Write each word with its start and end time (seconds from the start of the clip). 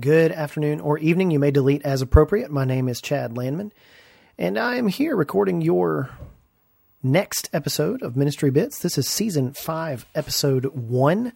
good 0.00 0.32
afternoon, 0.32 0.80
or 0.80 0.96
evening. 0.98 1.30
You 1.30 1.38
may 1.38 1.50
delete 1.50 1.82
as 1.82 2.00
appropriate. 2.00 2.50
My 2.50 2.64
name 2.64 2.88
is 2.88 3.02
Chad 3.02 3.36
Landman, 3.36 3.70
and 4.38 4.58
I 4.58 4.76
am 4.76 4.88
here 4.88 5.14
recording 5.14 5.60
your 5.60 6.08
next 7.02 7.50
episode 7.52 8.00
of 8.02 8.16
Ministry 8.16 8.50
Bits. 8.50 8.78
This 8.78 8.96
is 8.96 9.06
season 9.06 9.52
five, 9.52 10.06
episode 10.14 10.64
one. 10.66 11.34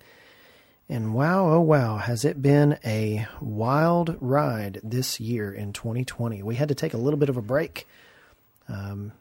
And 0.88 1.14
wow, 1.14 1.50
oh 1.50 1.60
wow, 1.60 1.98
has 1.98 2.24
it 2.24 2.40
been 2.40 2.78
a 2.84 3.26
wild 3.38 4.16
ride 4.20 4.80
this 4.82 5.20
year 5.20 5.52
in 5.52 5.74
2020. 5.74 6.42
We 6.42 6.54
had 6.54 6.68
to 6.68 6.74
take 6.74 6.94
a 6.94 6.98
little 6.98 7.18
bit 7.18 7.28
of 7.28 7.36
a 7.36 7.42
break. 7.42 7.86
Um, 8.68 9.12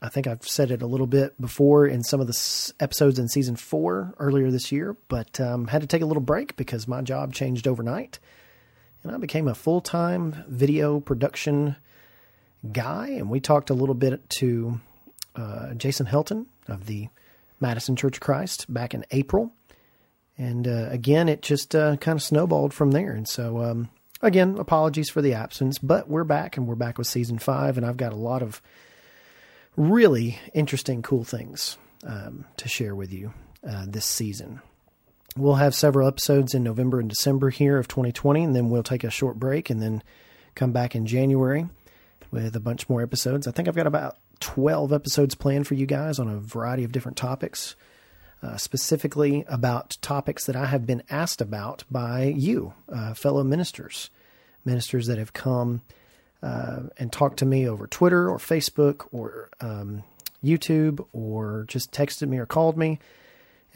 I 0.00 0.08
think 0.08 0.28
I've 0.28 0.46
said 0.46 0.70
it 0.70 0.82
a 0.82 0.86
little 0.86 1.08
bit 1.08 1.40
before 1.40 1.86
in 1.86 2.04
some 2.04 2.20
of 2.20 2.28
the 2.28 2.32
s- 2.32 2.72
episodes 2.78 3.18
in 3.18 3.28
season 3.28 3.56
four 3.56 4.14
earlier 4.18 4.52
this 4.52 4.70
year, 4.70 4.96
but 5.08 5.40
um, 5.40 5.66
had 5.66 5.80
to 5.80 5.88
take 5.88 6.02
a 6.02 6.06
little 6.06 6.22
break 6.22 6.56
because 6.56 6.86
my 6.86 7.02
job 7.02 7.34
changed 7.34 7.66
overnight. 7.66 8.20
And 9.02 9.12
I 9.12 9.18
became 9.18 9.48
a 9.48 9.54
full 9.54 9.80
time 9.80 10.44
video 10.48 11.00
production 11.00 11.76
guy. 12.72 13.08
And 13.08 13.30
we 13.30 13.40
talked 13.40 13.70
a 13.70 13.74
little 13.74 13.94
bit 13.94 14.28
to 14.30 14.80
uh, 15.36 15.74
Jason 15.74 16.06
Helton 16.06 16.46
of 16.66 16.86
the 16.86 17.08
Madison 17.60 17.96
Church 17.96 18.16
of 18.16 18.20
Christ 18.20 18.72
back 18.72 18.94
in 18.94 19.04
April. 19.10 19.52
And 20.36 20.68
uh, 20.68 20.88
again, 20.90 21.28
it 21.28 21.42
just 21.42 21.74
uh, 21.74 21.96
kind 21.96 22.16
of 22.16 22.22
snowballed 22.22 22.72
from 22.72 22.92
there. 22.92 23.12
And 23.12 23.28
so, 23.28 23.60
um, 23.62 23.88
again, 24.22 24.56
apologies 24.58 25.10
for 25.10 25.20
the 25.20 25.34
absence, 25.34 25.78
but 25.78 26.08
we're 26.08 26.24
back 26.24 26.56
and 26.56 26.66
we're 26.66 26.76
back 26.76 26.96
with 26.96 27.08
season 27.08 27.38
five. 27.38 27.76
And 27.76 27.84
I've 27.84 27.96
got 27.96 28.12
a 28.12 28.16
lot 28.16 28.42
of 28.42 28.62
really 29.76 30.38
interesting, 30.54 31.02
cool 31.02 31.24
things 31.24 31.76
um, 32.06 32.44
to 32.56 32.68
share 32.68 32.94
with 32.94 33.12
you 33.12 33.32
uh, 33.68 33.86
this 33.88 34.06
season. 34.06 34.60
We'll 35.38 35.54
have 35.54 35.72
several 35.72 36.08
episodes 36.08 36.52
in 36.52 36.64
November 36.64 36.98
and 36.98 37.08
December 37.08 37.50
here 37.50 37.78
of 37.78 37.86
2020, 37.86 38.42
and 38.42 38.56
then 38.56 38.70
we'll 38.70 38.82
take 38.82 39.04
a 39.04 39.10
short 39.10 39.38
break 39.38 39.70
and 39.70 39.80
then 39.80 40.02
come 40.56 40.72
back 40.72 40.96
in 40.96 41.06
January 41.06 41.68
with 42.32 42.56
a 42.56 42.60
bunch 42.60 42.88
more 42.88 43.02
episodes. 43.02 43.46
I 43.46 43.52
think 43.52 43.68
I've 43.68 43.76
got 43.76 43.86
about 43.86 44.18
12 44.40 44.92
episodes 44.92 45.36
planned 45.36 45.68
for 45.68 45.74
you 45.74 45.86
guys 45.86 46.18
on 46.18 46.28
a 46.28 46.40
variety 46.40 46.82
of 46.82 46.90
different 46.90 47.16
topics 47.16 47.76
uh, 48.42 48.56
specifically 48.56 49.44
about 49.48 49.96
topics 50.02 50.44
that 50.46 50.56
I 50.56 50.66
have 50.66 50.86
been 50.86 51.04
asked 51.08 51.40
about 51.40 51.84
by 51.88 52.24
you, 52.24 52.74
uh, 52.92 53.14
fellow 53.14 53.44
ministers, 53.44 54.10
ministers 54.64 55.06
that 55.06 55.18
have 55.18 55.34
come 55.34 55.82
uh, 56.42 56.80
and 56.98 57.12
talked 57.12 57.38
to 57.38 57.46
me 57.46 57.68
over 57.68 57.86
Twitter 57.86 58.28
or 58.28 58.38
Facebook 58.38 59.06
or 59.12 59.50
um, 59.60 60.02
YouTube 60.44 61.06
or 61.12 61.64
just 61.68 61.92
texted 61.92 62.28
me 62.28 62.38
or 62.38 62.46
called 62.46 62.76
me 62.76 62.98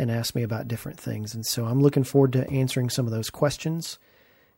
and 0.03 0.11
ask 0.11 0.35
me 0.35 0.43
about 0.43 0.67
different 0.67 0.99
things. 0.99 1.33
And 1.33 1.47
so 1.47 1.65
I'm 1.65 1.81
looking 1.81 2.03
forward 2.03 2.33
to 2.33 2.51
answering 2.51 2.91
some 2.91 3.07
of 3.07 3.13
those 3.13 3.31
questions 3.31 4.01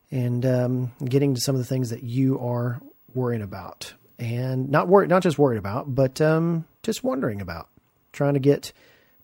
and 0.09 0.43
um, 0.43 0.91
getting 1.03 1.35
to 1.35 1.41
some 1.41 1.53
of 1.53 1.59
the 1.59 1.65
things 1.65 1.91
that 1.91 2.01
you 2.01 2.39
are 2.39 2.81
worrying 3.13 3.43
about 3.43 3.93
and 4.17 4.69
not 4.69 4.87
worried, 4.87 5.09
not 5.09 5.21
just 5.21 5.37
worried 5.37 5.59
about, 5.59 5.93
but 5.93 6.19
um, 6.19 6.65
just 6.81 7.03
wondering 7.03 7.41
about, 7.41 7.69
trying 8.11 8.33
to 8.33 8.39
get 8.39 8.73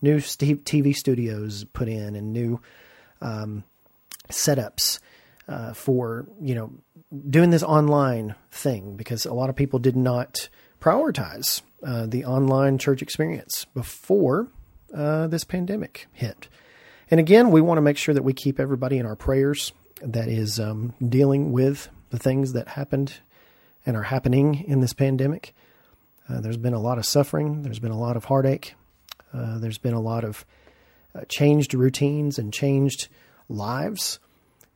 new 0.02 0.18
TV 0.18 0.96
studios 0.96 1.64
put 1.74 1.88
in 1.88 2.16
and 2.16 2.32
new 2.32 2.62
um, 3.20 3.64
setups 4.30 5.00
uh, 5.48 5.74
for 5.74 6.28
you 6.40 6.54
know 6.54 6.72
doing 7.30 7.50
this 7.50 7.64
online 7.64 8.36
thing 8.52 8.96
because 8.96 9.26
a 9.26 9.34
lot 9.34 9.50
of 9.50 9.56
people 9.56 9.80
did 9.80 9.96
not 9.96 10.50
prioritize 10.80 11.62
uh, 11.84 12.06
the 12.06 12.26
online 12.26 12.78
church 12.78 13.02
experience 13.02 13.66
before 13.74 14.48
uh, 14.94 15.28
this 15.28 15.44
pandemic 15.44 16.08
hit. 16.12 16.48
And 17.10 17.20
again, 17.20 17.52
we 17.52 17.62
want 17.62 17.78
to 17.78 17.82
make 17.82 17.98
sure 17.98 18.14
that 18.14 18.24
we 18.24 18.34
keep 18.34 18.60
everybody 18.60 18.98
in 18.98 19.06
our 19.06 19.16
prayers 19.16 19.74
that 20.02 20.28
is 20.28 20.60
um, 20.60 20.94
dealing 21.08 21.52
with 21.52 21.90
the 22.10 22.20
things 22.20 22.54
that 22.54 22.70
happened 22.70 23.20
and 23.86 23.98
are 23.98 24.04
happening 24.04 24.64
in 24.68 24.80
this 24.82 24.94
pandemic. 24.94 25.54
Uh, 26.30 26.40
there's 26.40 26.58
been 26.58 26.74
a 26.74 26.80
lot 26.80 26.98
of 26.98 27.06
suffering. 27.06 27.64
There's 27.64 27.80
been 27.80 27.92
a 27.92 28.00
lot 28.00 28.16
of 28.16 28.26
heartache. 28.26 28.76
Uh, 29.34 29.58
there's 29.60 29.78
been 29.78 29.94
a 29.94 30.02
lot 30.02 30.24
of 30.24 30.46
uh, 31.16 31.22
changed 31.28 31.74
routines 31.74 32.38
and 32.38 32.54
changed 32.54 33.08
lives, 33.50 34.20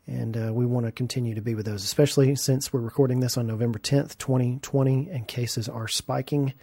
and 0.07 0.35
uh, 0.35 0.53
we 0.53 0.65
want 0.65 0.85
to 0.85 0.91
continue 0.91 1.35
to 1.35 1.41
be 1.41 1.55
with 1.55 1.65
those, 1.65 1.83
especially 1.83 2.35
since 2.35 2.71
we're 2.71 2.81
recording 2.81 3.19
this 3.19 3.37
on 3.37 3.47
November 3.47 3.79
10th, 3.79 4.17
2020, 4.17 5.09
and 5.09 5.27
cases 5.27 5.69
are 5.69 5.87
spiking 5.87 6.53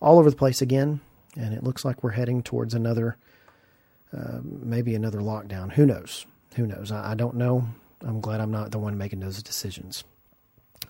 all 0.00 0.18
over 0.18 0.30
the 0.30 0.36
place 0.36 0.62
again, 0.62 1.00
and 1.36 1.54
it 1.54 1.62
looks 1.62 1.84
like 1.84 2.02
we're 2.02 2.10
heading 2.10 2.42
towards 2.42 2.74
another, 2.74 3.16
uh, 4.16 4.40
maybe 4.42 4.94
another 4.94 5.20
lockdown. 5.20 5.72
Who 5.72 5.86
knows? 5.86 6.26
Who 6.56 6.66
knows? 6.66 6.92
I, 6.92 7.12
I 7.12 7.14
don't 7.14 7.36
know. 7.36 7.68
I'm 8.02 8.20
glad 8.20 8.40
I'm 8.40 8.50
not 8.50 8.70
the 8.70 8.78
one 8.78 8.98
making 8.98 9.20
those 9.20 9.42
decisions. 9.42 10.04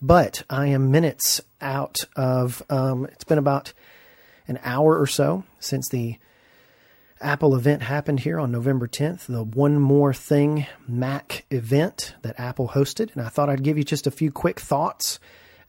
But 0.02 0.42
I 0.50 0.66
am 0.68 0.90
minutes 0.90 1.40
out 1.60 1.96
of, 2.16 2.62
um, 2.68 3.06
it's 3.06 3.24
been 3.24 3.38
about 3.38 3.72
an 4.46 4.58
hour 4.62 4.98
or 4.98 5.06
so 5.06 5.44
since 5.60 5.88
the 5.88 6.18
Apple 7.20 7.54
event 7.54 7.82
happened 7.82 8.20
here 8.20 8.38
on 8.38 8.50
November 8.50 8.86
10th, 8.86 9.26
the 9.26 9.44
One 9.44 9.78
More 9.78 10.12
Thing 10.12 10.66
Mac 10.86 11.46
event 11.50 12.14
that 12.22 12.38
Apple 12.38 12.68
hosted. 12.68 13.14
And 13.14 13.22
I 13.22 13.28
thought 13.28 13.48
I'd 13.48 13.62
give 13.62 13.78
you 13.78 13.84
just 13.84 14.06
a 14.06 14.10
few 14.10 14.30
quick 14.30 14.60
thoughts 14.60 15.20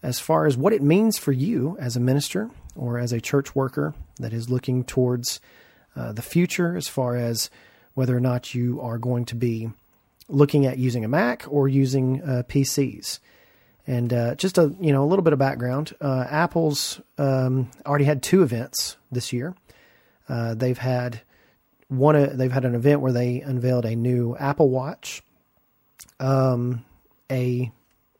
as 0.03 0.19
far 0.19 0.46
as 0.46 0.58
what 0.58 0.74
it 0.74 0.81
means 0.81 1.18
for 1.18 1.31
you 1.31 1.78
as 1.80 1.96
a 1.96 2.00
minister 2.00 2.50
or 2.75 3.00
as 3.00 3.12
a 3.12 3.22
church 3.22 3.56
worker 3.56 3.94
that 4.18 4.34
is 4.34 4.50
looking 4.50 4.84
towards 4.84 5.40
uh, 5.96 6.12
the 6.12 6.22
future 6.22 6.75
as 6.75 6.88
far 6.88 7.16
as 7.16 7.50
whether 7.94 8.16
or 8.16 8.19
not 8.19 8.53
you 8.53 8.81
are 8.81 8.97
going 8.97 9.25
to 9.25 9.36
be 9.36 9.69
looking 10.28 10.66
at 10.66 10.78
using 10.78 11.06
a 11.06 11.08
Mac 11.08 11.46
or 11.47 11.68
using 11.68 12.22
uh, 12.22 12.44
PCs. 12.47 13.19
And 13.88 14.12
uh, 14.12 14.35
just 14.35 14.58
a 14.58 14.74
you 14.80 14.91
know 14.91 15.03
a 15.03 15.06
little 15.06 15.24
bit 15.24 15.34
of 15.34 15.40
background. 15.40 15.94
Uh, 16.02 16.25
Apple's 16.28 17.00
um, 17.18 17.69
already 17.85 18.06
had 18.06 18.24
two 18.24 18.41
events 18.41 18.97
this 19.12 19.31
year. 19.31 19.56
Uh, 20.28 20.56
they've 20.56 20.78
had 20.78 21.22
one. 21.88 22.16
Uh, 22.16 22.31
they've 22.34 22.52
had 22.52 22.66
an 22.66 22.74
event 22.74 23.02
where 23.02 23.12
they 23.12 23.41
unveiled 23.41 23.85
a 23.85 23.96
new 23.96 24.35
Apple 24.38 24.69
Watch, 24.69 25.22
um, 26.19 26.84
a 27.31 27.72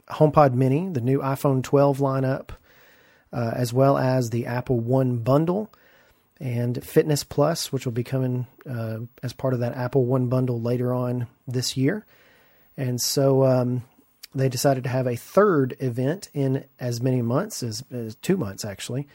HomePod 0.08 0.54
Mini, 0.54 0.90
the 0.90 1.02
new 1.02 1.20
iPhone 1.20 1.64
12 1.64 1.98
lineup, 1.98 2.50
uh, 3.36 3.52
as 3.54 3.74
well 3.74 3.98
as 3.98 4.30
the 4.30 4.46
Apple 4.46 4.80
One 4.80 5.18
bundle 5.18 5.70
and 6.40 6.82
Fitness 6.82 7.26
Plus, 7.26 7.72
which 7.72 7.86
will 7.86 7.92
be 7.92 8.04
coming 8.04 8.48
uh, 8.70 9.00
as 9.22 9.34
part 9.34 9.54
of 9.54 9.60
that 9.60 9.76
Apple 9.76 10.06
One 10.06 10.28
bundle 10.28 10.62
later 10.62 10.94
on 10.94 11.28
this 11.46 11.76
year. 11.76 12.06
And 12.78 13.00
so 13.02 13.44
um, 13.44 13.84
they 14.34 14.48
decided 14.48 14.84
to 14.86 14.90
have 14.90 15.06
a 15.06 15.18
third 15.18 15.76
event 15.80 16.30
in 16.34 16.64
as 16.80 17.02
many 17.02 17.22
months 17.22 17.62
as, 17.62 17.84
as, 17.92 18.16
two 18.16 18.38
months 18.38 18.64
actually. 18.64 19.08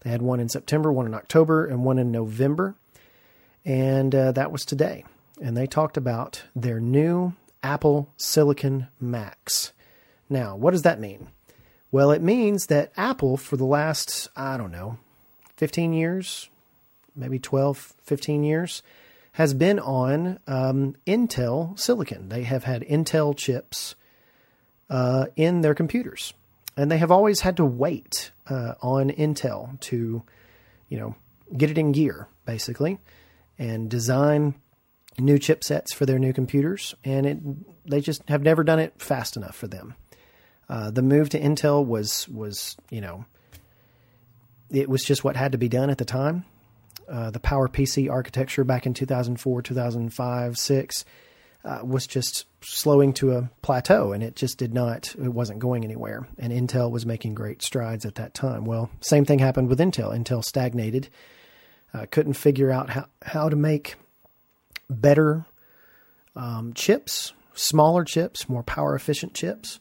They 0.00 0.10
had 0.10 0.22
one 0.22 0.40
in 0.40 0.48
September, 0.48 0.92
one 0.92 1.06
in 1.06 1.14
October, 1.14 1.66
and 1.66 1.84
one 1.84 1.98
in 1.98 2.12
November, 2.12 2.76
and 3.64 4.14
uh, 4.14 4.32
that 4.32 4.52
was 4.52 4.64
today. 4.64 5.04
And 5.40 5.56
they 5.56 5.66
talked 5.66 5.96
about 5.96 6.42
their 6.54 6.80
new 6.80 7.34
Apple 7.62 8.12
Silicon 8.16 8.88
Macs. 9.00 9.72
Now, 10.28 10.56
what 10.56 10.70
does 10.70 10.82
that 10.82 11.00
mean? 11.00 11.28
Well, 11.90 12.10
it 12.10 12.22
means 12.22 12.66
that 12.66 12.92
Apple, 12.96 13.36
for 13.36 13.56
the 13.56 13.64
last, 13.64 14.28
I 14.36 14.56
don't 14.56 14.72
know, 14.72 14.98
15 15.56 15.92
years, 15.92 16.50
maybe 17.16 17.38
12, 17.38 17.94
15 18.02 18.44
years, 18.44 18.82
has 19.32 19.54
been 19.54 19.78
on 19.78 20.38
um, 20.46 20.96
Intel 21.06 21.78
silicon. 21.78 22.28
They 22.28 22.42
have 22.42 22.64
had 22.64 22.82
Intel 22.82 23.36
chips 23.36 23.94
uh, 24.90 25.26
in 25.36 25.62
their 25.62 25.74
computers, 25.74 26.34
and 26.76 26.90
they 26.90 26.98
have 26.98 27.10
always 27.10 27.40
had 27.40 27.56
to 27.56 27.64
wait 27.64 28.32
uh, 28.48 28.74
on 28.82 29.10
Intel 29.10 29.80
to, 29.80 30.22
you 30.88 30.98
know, 30.98 31.14
get 31.56 31.70
it 31.70 31.78
in 31.78 31.92
gear 31.92 32.28
basically, 32.44 32.98
and 33.58 33.90
design 33.90 34.54
new 35.18 35.38
chipsets 35.38 35.92
for 35.92 36.06
their 36.06 36.18
new 36.18 36.32
computers, 36.32 36.94
and 37.04 37.26
it 37.26 37.38
they 37.88 38.00
just 38.00 38.26
have 38.28 38.42
never 38.42 38.62
done 38.62 38.78
it 38.78 39.00
fast 39.00 39.36
enough 39.36 39.56
for 39.56 39.66
them. 39.66 39.94
Uh, 40.68 40.90
the 40.90 41.02
move 41.02 41.30
to 41.30 41.40
Intel 41.40 41.84
was 41.84 42.28
was 42.28 42.76
you 42.90 43.00
know 43.00 43.24
it 44.70 44.88
was 44.88 45.02
just 45.02 45.24
what 45.24 45.36
had 45.36 45.52
to 45.52 45.58
be 45.58 45.68
done 45.68 45.90
at 45.90 45.98
the 45.98 46.04
time. 46.04 46.44
Uh, 47.08 47.30
the 47.30 47.40
PowerPC 47.40 48.10
architecture 48.10 48.64
back 48.64 48.84
in 48.84 48.92
2004, 48.92 49.62
2005, 49.62 50.58
6 50.58 51.04
uh, 51.64 51.80
was 51.82 52.06
just 52.06 52.46
slowing 52.60 53.12
to 53.14 53.32
a 53.32 53.50
plateau 53.62 54.12
and 54.12 54.22
it 54.22 54.36
just 54.36 54.58
did 54.58 54.74
not, 54.74 55.14
it 55.14 55.32
wasn't 55.32 55.58
going 55.58 55.84
anywhere. 55.84 56.28
And 56.38 56.52
Intel 56.52 56.90
was 56.90 57.06
making 57.06 57.34
great 57.34 57.62
strides 57.62 58.04
at 58.04 58.16
that 58.16 58.34
time. 58.34 58.64
Well, 58.64 58.90
same 59.00 59.24
thing 59.24 59.38
happened 59.38 59.68
with 59.68 59.78
Intel. 59.78 60.16
Intel 60.16 60.44
stagnated, 60.44 61.08
uh, 61.94 62.06
couldn't 62.10 62.34
figure 62.34 62.70
out 62.70 62.90
how, 62.90 63.06
how 63.22 63.48
to 63.48 63.56
make 63.56 63.96
better 64.90 65.46
um, 66.36 66.74
chips, 66.74 67.32
smaller 67.54 68.04
chips, 68.04 68.48
more 68.48 68.62
power 68.62 68.94
efficient 68.94 69.34
chips. 69.34 69.80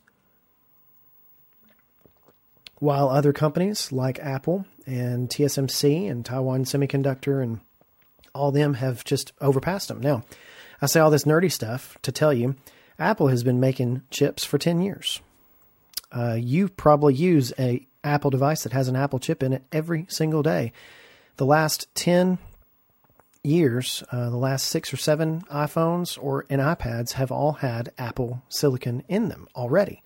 While 2.80 3.10
other 3.10 3.34
companies 3.34 3.92
like 3.92 4.20
Apple 4.20 4.66
and 4.86 5.30
TSMC 5.30 6.10
and 6.10 6.24
Taiwan 6.24 6.64
Semiconductor 6.64 7.42
and 7.42 7.60
all 8.34 8.52
them 8.52 8.76
have 8.76 9.04
just 9.04 9.34
overpassed 9.42 9.88
them. 9.88 10.00
Now, 10.00 10.24
I 10.82 10.86
say 10.86 11.00
all 11.00 11.10
this 11.10 11.24
nerdy 11.24 11.52
stuff 11.52 11.98
to 12.04 12.12
tell 12.12 12.32
you 12.32 12.56
Apple 13.00 13.30
has 13.30 13.44
been 13.44 13.60
making 13.60 14.04
chips 14.12 14.46
for 14.46 14.58
10 14.58 14.82
years. 14.82 15.22
Uh, 16.12 16.38
you 16.40 16.70
probably 16.70 17.16
use 17.16 17.52
a 17.58 17.86
Apple 18.04 18.30
device 18.30 18.64
that 18.64 18.74
has 18.74 18.88
an 18.88 18.96
Apple 18.96 19.20
chip 19.20 19.44
in 19.44 19.54
it 19.54 19.64
every 19.72 20.06
single 20.08 20.44
day. 20.44 20.72
The 21.38 21.46
last 21.46 21.88
10 21.96 22.38
years, 23.44 24.04
uh, 24.12 24.30
the 24.30 24.38
last 24.38 24.66
six 24.68 24.94
or 24.94 24.98
seven 24.98 25.42
iPhones 25.52 26.18
or 26.22 26.46
and 26.50 26.62
iPads 26.62 27.14
have 27.14 27.32
all 27.32 27.54
had 27.54 27.92
Apple 27.98 28.44
silicon 28.50 29.04
in 29.08 29.30
them 29.30 29.48
already, 29.56 30.04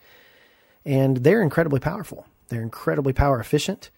and 0.85 1.17
they're 1.17 1.41
incredibly 1.41 1.79
powerful. 1.79 2.25
They're 2.51 2.61
incredibly 2.61 3.13
power 3.13 3.39
efficient. 3.39 3.89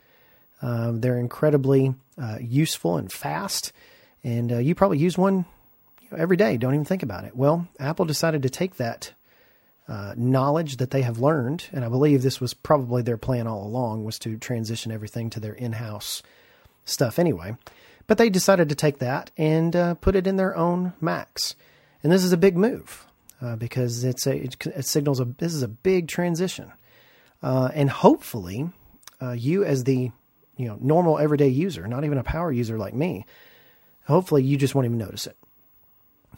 Um, 0.61 1.01
they're 1.01 1.17
incredibly 1.17 1.95
uh, 2.21 2.37
useful 2.39 2.97
and 2.97 3.11
fast, 3.11 3.73
and 4.23 4.53
uh, 4.53 4.57
you 4.59 4.75
probably 4.75 4.99
use 4.99 5.17
one 5.17 5.45
you 6.01 6.07
know, 6.11 6.17
every 6.17 6.37
day. 6.37 6.55
Don't 6.55 6.73
even 6.73 6.85
think 6.85 7.03
about 7.03 7.25
it. 7.25 7.35
Well, 7.35 7.67
Apple 7.79 8.05
decided 8.05 8.43
to 8.43 8.49
take 8.49 8.77
that 8.77 9.11
uh, 9.87 10.13
knowledge 10.15 10.77
that 10.77 10.91
they 10.91 11.01
have 11.01 11.19
learned, 11.19 11.65
and 11.73 11.83
I 11.83 11.89
believe 11.89 12.21
this 12.21 12.39
was 12.39 12.53
probably 12.53 13.01
their 13.01 13.17
plan 13.17 13.47
all 13.47 13.65
along, 13.65 14.05
was 14.05 14.17
to 14.19 14.37
transition 14.37 14.91
everything 14.91 15.29
to 15.31 15.39
their 15.39 15.53
in-house 15.53 16.23
stuff 16.85 17.19
anyway. 17.19 17.57
But 18.07 18.17
they 18.17 18.29
decided 18.29 18.69
to 18.69 18.75
take 18.75 18.99
that 18.99 19.31
and 19.37 19.75
uh, 19.75 19.95
put 19.95 20.15
it 20.15 20.27
in 20.27 20.37
their 20.37 20.55
own 20.55 20.93
Macs, 21.01 21.55
and 22.03 22.11
this 22.11 22.23
is 22.23 22.31
a 22.31 22.37
big 22.37 22.55
move 22.55 23.05
uh, 23.41 23.55
because 23.55 24.03
it's 24.03 24.27
a 24.27 24.35
it, 24.35 24.65
it, 24.67 24.85
signals 24.85 25.19
a 25.19 25.25
this 25.25 25.53
is 25.53 25.63
a 25.63 25.67
big 25.67 26.07
transition, 26.07 26.71
uh, 27.43 27.69
and 27.73 27.89
hopefully, 27.89 28.69
uh, 29.21 29.31
you 29.31 29.63
as 29.63 29.83
the 29.83 30.11
you 30.57 30.67
know 30.67 30.77
normal 30.79 31.19
everyday 31.19 31.49
user, 31.49 31.87
not 31.87 32.05
even 32.05 32.17
a 32.17 32.23
power 32.23 32.51
user 32.51 32.77
like 32.77 32.93
me, 32.93 33.25
hopefully 34.05 34.43
you 34.43 34.57
just 34.57 34.73
won't 34.73 34.85
even 34.85 34.97
notice 34.97 35.27
it. 35.27 35.37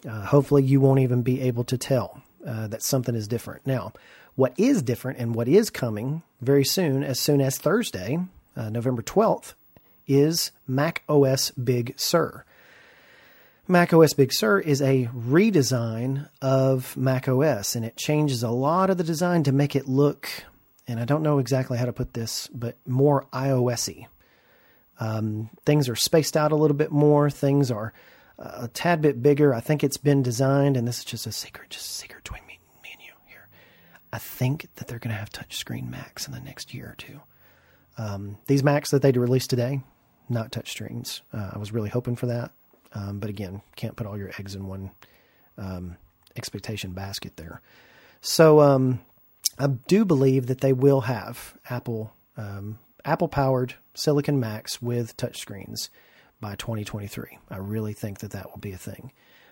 Uh, 0.07 0.25
hopefully, 0.25 0.63
you 0.63 0.81
won't 0.81 0.99
even 0.99 1.21
be 1.21 1.41
able 1.41 1.63
to 1.63 1.77
tell 1.77 2.21
uh, 2.45 2.67
that 2.67 2.83
something 2.83 3.15
is 3.15 3.27
different. 3.27 3.65
Now, 3.65 3.93
what 4.35 4.53
is 4.57 4.81
different 4.81 5.19
and 5.19 5.33
what 5.33 5.47
is 5.47 5.69
coming 5.69 6.23
very 6.41 6.65
soon, 6.65 7.03
as 7.03 7.19
soon 7.19 7.39
as 7.39 7.57
Thursday, 7.57 8.19
uh, 8.57 8.69
November 8.69 9.01
12th, 9.01 9.53
is 10.07 10.51
Mac 10.67 11.03
OS 11.07 11.51
Big 11.51 11.93
Sur. 11.97 12.43
Mac 13.67 13.93
OS 13.93 14.13
Big 14.13 14.31
Sur 14.31 14.59
is 14.59 14.81
a 14.81 15.09
redesign 15.15 16.29
of 16.41 16.95
Mac 16.95 17.27
OS, 17.27 17.75
and 17.75 17.83
it 17.83 17.97
changes 17.97 18.43
a 18.43 18.51
lot 18.51 18.89
of 18.89 18.97
the 18.97 19.03
design 19.03 19.43
to 19.43 19.51
make 19.51 19.75
it 19.75 19.87
look, 19.87 20.29
and 20.87 20.99
I 20.99 21.05
don't 21.05 21.23
know 21.23 21.39
exactly 21.39 21.77
how 21.77 21.85
to 21.85 21.93
put 21.93 22.13
this, 22.13 22.47
but 22.53 22.77
more 22.85 23.27
iOS-y. 23.33 24.07
Um, 24.99 25.49
things 25.65 25.89
are 25.89 25.95
spaced 25.95 26.37
out 26.37 26.51
a 26.51 26.55
little 26.55 26.77
bit 26.77 26.91
more. 26.91 27.29
Things 27.29 27.71
are 27.71 27.93
a 28.37 28.67
tad 28.67 29.01
bit 29.01 29.21
bigger. 29.21 29.53
I 29.53 29.59
think 29.59 29.83
it's 29.83 29.97
been 29.97 30.23
designed, 30.23 30.77
and 30.77 30.87
this 30.87 30.99
is 30.99 31.05
just 31.05 31.27
a 31.27 31.31
secret, 31.31 31.69
just 31.69 31.85
a 31.85 31.93
secret 31.93 32.23
between 32.23 32.45
me, 32.47 32.59
me 32.83 32.89
and 32.93 33.01
you 33.01 33.13
here. 33.25 33.47
I 34.11 34.19
think 34.19 34.67
that 34.75 34.87
they're 34.87 34.99
going 34.99 35.13
to 35.13 35.19
have 35.19 35.29
touchscreen 35.29 35.89
Macs 35.89 36.27
in 36.27 36.33
the 36.33 36.39
next 36.39 36.73
year 36.73 36.87
or 36.87 36.95
two. 36.97 37.21
Um, 37.97 38.37
these 38.47 38.63
Macs 38.63 38.91
that 38.91 39.01
they 39.01 39.11
released 39.11 39.49
today, 39.49 39.81
not 40.29 40.51
touchscreens. 40.51 41.21
Uh, 41.33 41.51
I 41.53 41.57
was 41.57 41.71
really 41.71 41.89
hoping 41.89 42.15
for 42.15 42.25
that, 42.27 42.51
um, 42.93 43.19
but 43.19 43.29
again, 43.29 43.61
can't 43.75 43.95
put 43.95 44.07
all 44.07 44.17
your 44.17 44.31
eggs 44.37 44.55
in 44.55 44.67
one 44.67 44.91
um, 45.57 45.95
expectation 46.35 46.91
basket 46.91 47.37
there. 47.37 47.61
So 48.21 48.59
um, 48.59 48.99
I 49.57 49.67
do 49.67 50.05
believe 50.05 50.47
that 50.47 50.61
they 50.61 50.73
will 50.73 51.01
have 51.01 51.57
Apple 51.69 52.13
um, 52.37 52.79
Apple 53.05 53.27
powered 53.27 53.75
Silicon 53.93 54.39
Macs 54.39 54.81
with 54.81 55.15
touchscreens 55.15 55.89
by 56.41 56.55
2023. 56.55 57.37
I 57.49 57.57
really 57.57 57.93
think 57.93 58.19
that 58.19 58.31
that 58.31 58.49
will 58.49 58.59
be 58.59 58.71
a 58.71 58.77
thing. 58.77 59.11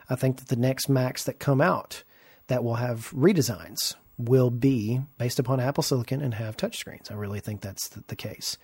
I 0.09 0.15
think 0.15 0.37
that 0.37 0.47
the 0.47 0.55
next 0.55 0.89
Macs 0.89 1.23
that 1.25 1.39
come 1.39 1.61
out 1.61 2.03
that 2.47 2.63
will 2.63 2.75
have 2.75 3.11
redesigns 3.11 3.95
will 4.17 4.49
be 4.49 4.99
based 5.17 5.39
upon 5.39 5.59
Apple 5.59 5.83
Silicon 5.83 6.21
and 6.21 6.33
have 6.33 6.57
touchscreens. 6.57 7.09
I 7.11 7.15
really 7.15 7.39
think 7.39 7.61
that's 7.61 7.89
the, 7.89 8.03
the 8.07 8.15
case. 8.15 8.57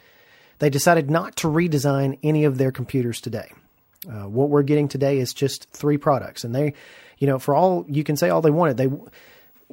They 0.58 0.70
decided 0.70 1.10
not 1.10 1.38
to 1.38 1.48
redesign 1.48 2.20
any 2.22 2.44
of 2.44 2.58
their 2.58 2.72
computers 2.72 3.22
today. 3.22 3.52
Uh, 4.08 4.28
what 4.28 4.50
we're 4.50 4.64
getting 4.64 4.88
today 4.88 5.20
is 5.20 5.34
just 5.34 5.70
three 5.72 5.98
products, 5.98 6.44
and 6.44 6.54
they, 6.54 6.74
you 7.18 7.28
know, 7.28 7.40
for 7.40 7.56
all 7.56 7.86
you 7.88 8.04
can 8.04 8.16
say 8.16 8.30
all 8.30 8.42
they 8.42 8.50
wanted, 8.50 8.78
they, 8.78 8.90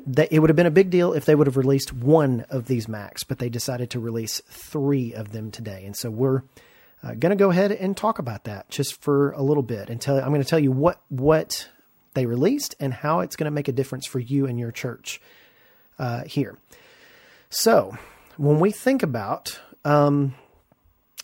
they 0.05 0.29
it 0.31 0.41
would 0.41 0.51
have 0.51 0.57
been 0.57 0.67
a 0.67 0.71
big 0.71 0.91
deal 0.91 1.13
if 1.13 1.25
they 1.25 1.35
would 1.35 1.47
have 1.47 1.57
released 1.57 1.93
one 1.93 2.45
of 2.51 2.67
these 2.67 2.89
Macs, 2.89 3.25
but 3.25 3.39
they 3.39 3.49
decided 3.49 3.91
to 3.91 4.01
release 4.01 4.41
three 4.49 5.15
of 5.15 5.33
them 5.33 5.51
today, 5.51 5.85
and 5.85 5.97
so 5.97 6.11
we're 6.11 6.43
uh, 7.03 7.15
going 7.15 7.31
to 7.31 7.37
go 7.37 7.51
ahead 7.51 7.73
and 7.73 7.97
talk 7.97 8.19
about 8.19 8.45
that 8.45 8.69
just 8.69 9.01
for 9.01 9.33
a 9.33 9.43
little 9.43 9.63
bit 9.63 9.91
and 9.91 10.01
tell 10.01 10.19
I'm 10.19 10.29
going 10.29 10.43
to 10.43 10.49
tell 10.49 10.59
you 10.59 10.73
what 10.73 11.01
what 11.09 11.69
they 12.15 12.27
released 12.27 12.75
and 12.81 12.93
how 12.93 13.21
it's 13.21 13.37
going 13.37 13.45
to 13.45 13.51
make 13.51 13.69
a 13.69 13.73
difference 13.73 14.07
for 14.07 14.19
you 14.19 14.47
and 14.47 14.59
your 14.59 14.73
church 14.73 15.21
uh, 15.99 16.25
here. 16.25 16.57
So 17.51 17.97
when 18.37 18.59
we 18.59 18.71
think 18.71 19.03
about 19.03 19.61
um, 19.85 20.35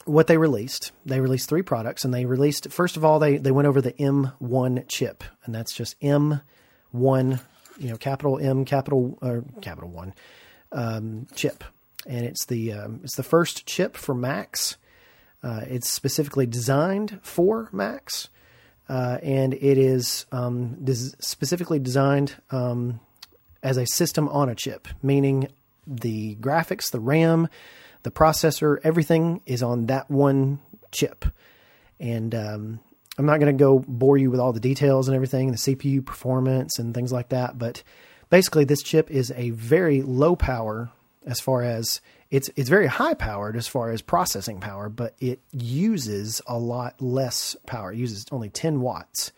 what 0.05 0.27
they 0.27 0.37
released, 0.37 0.93
they 1.05 1.21
released 1.21 1.49
three 1.49 1.63
products, 1.63 2.05
and 2.05 2.13
they 2.13 2.25
released 2.27 2.71
first 2.71 2.97
of 2.97 3.05
all 3.05 3.19
they 3.19 3.39
they 3.39 3.51
went 3.51 3.69
over 3.69 3.81
the 3.81 3.93
M1 3.93 4.89
chip, 4.89 5.25
and 5.45 5.55
that's 5.55 5.75
just 5.75 5.99
M1, 6.01 7.41
you 7.79 7.91
know, 7.91 7.97
capital 7.97 8.39
M, 8.39 8.65
capital 8.65 9.19
or 9.23 9.45
capital 9.61 9.91
one 9.91 10.15
um, 10.73 11.27
chip, 11.35 11.65
and 12.07 12.25
it's 12.25 12.47
the 12.47 12.73
um, 12.73 13.01
it's 13.03 13.17
the 13.17 13.23
first 13.23 13.67
chip 13.67 13.97
for 13.97 14.15
Macs. 14.15 14.77
Uh, 15.43 15.63
it's 15.67 15.89
specifically 15.89 16.47
designed 16.47 17.19
for 17.23 17.69
Macs, 17.73 18.29
uh, 18.89 19.19
and 19.23 19.55
it 19.55 19.79
is 19.79 20.27
um, 20.33 20.77
des- 20.85 21.17
specifically 21.19 21.79
designed 21.79 22.37
um, 22.51 23.01
as 23.63 23.77
a 23.77 23.87
system 23.87 24.29
on 24.29 24.49
a 24.49 24.55
chip, 24.55 24.89
meaning 25.03 25.49
the 25.87 26.37
graphics, 26.37 26.91
the 26.91 27.01
RAM, 27.01 27.49
the 28.03 28.11
processor, 28.11 28.79
everything 28.85 29.41
is 29.47 29.63
on 29.63 29.87
that 29.87 30.11
one 30.11 30.61
chip. 30.91 31.25
And 31.99 32.35
um, 32.35 32.81
I'm 33.19 33.27
not 33.27 33.41
going 33.41 33.57
to 33.57 33.65
go 33.65 33.85
bore 33.87 34.17
you 34.17 34.31
with 34.31 34.41
all 34.41 34.53
the 34.53 34.61
details 34.61 35.09
and 35.09 35.15
everything, 35.15 35.51
the 35.51 35.59
CPU 35.59 36.05
performance 36.05 36.79
and 36.79 36.95
things 36.95 37.13
like 37.13 37.29
that, 37.29 37.59
but 37.59 37.83
basically, 38.31 38.65
this 38.65 38.83
chip 38.83 39.11
is 39.11 39.33
a 39.37 39.51
very 39.51 40.03
low 40.03 40.35
power 40.35 40.91
as 41.27 41.41
far 41.41 41.63
as 41.63 42.01
it's 42.31 42.49
it's 42.57 42.71
very 42.71 42.87
high 42.87 43.15
powered 43.15 43.57
as 43.57 43.69
far 43.69 43.91
as 43.91 44.01
processing 44.01 44.59
power, 44.59 44.89
but 44.89 45.15
it 45.21 45.41
uses 45.53 46.41
a 46.47 46.59
lot 46.59 47.01
less 47.01 47.55
power. 47.67 47.93
It 47.93 47.99
uses 47.99 48.25
only 48.33 48.49
10 48.49 48.81
watts, 48.81 49.33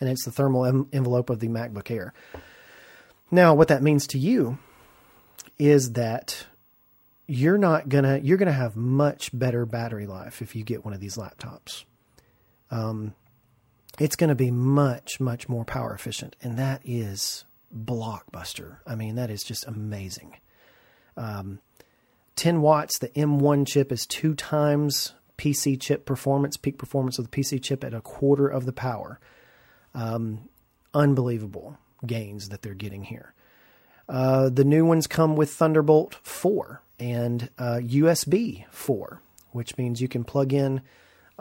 and 0.00 0.10
it's 0.10 0.24
the 0.24 0.32
thermal 0.32 0.66
em- 0.66 0.88
envelope 0.92 1.30
of 1.30 1.38
the 1.38 1.46
MacBook 1.46 1.90
Air. 1.90 2.12
Now, 3.30 3.54
what 3.54 3.68
that 3.68 3.82
means 3.82 4.08
to 4.08 4.18
you 4.18 4.58
is 5.58 5.92
that 5.92 6.46
you're 7.28 7.58
not 7.58 7.88
gonna 7.88 8.18
you're 8.18 8.38
gonna 8.38 8.52
have 8.52 8.76
much 8.76 9.30
better 9.32 9.64
battery 9.64 10.06
life 10.06 10.42
if 10.42 10.56
you 10.56 10.64
get 10.64 10.84
one 10.84 10.92
of 10.92 11.00
these 11.00 11.16
laptops. 11.16 11.84
Um, 12.72 13.14
it's 14.00 14.16
going 14.16 14.28
to 14.28 14.34
be 14.34 14.50
much 14.50 15.20
much 15.20 15.48
more 15.48 15.64
power 15.64 15.94
efficient, 15.94 16.34
and 16.42 16.58
that 16.58 16.80
is 16.84 17.44
blockbuster. 17.72 18.78
I 18.86 18.96
mean, 18.96 19.14
that 19.16 19.30
is 19.30 19.44
just 19.44 19.66
amazing. 19.66 20.36
Um, 21.16 21.60
10 22.36 22.62
watts, 22.62 22.98
the 22.98 23.08
M1 23.10 23.66
chip 23.66 23.92
is 23.92 24.06
two 24.06 24.34
times 24.34 25.12
PC 25.36 25.80
chip 25.80 26.06
performance, 26.06 26.56
peak 26.56 26.78
performance 26.78 27.18
of 27.18 27.30
the 27.30 27.30
PC 27.30 27.62
chip 27.62 27.84
at 27.84 27.94
a 27.94 28.00
quarter 28.00 28.48
of 28.48 28.64
the 28.64 28.72
power. 28.72 29.20
Um, 29.94 30.48
unbelievable 30.94 31.78
gains 32.06 32.48
that 32.48 32.62
they're 32.62 32.74
getting 32.74 33.04
here. 33.04 33.34
Uh, 34.08 34.48
the 34.48 34.64
new 34.64 34.84
ones 34.84 35.06
come 35.06 35.36
with 35.36 35.50
Thunderbolt 35.52 36.14
4 36.22 36.82
and 36.98 37.50
uh, 37.58 37.80
USB 37.82 38.64
4, 38.70 39.22
which 39.50 39.76
means 39.76 40.00
you 40.00 40.08
can 40.08 40.24
plug 40.24 40.52
in 40.52 40.80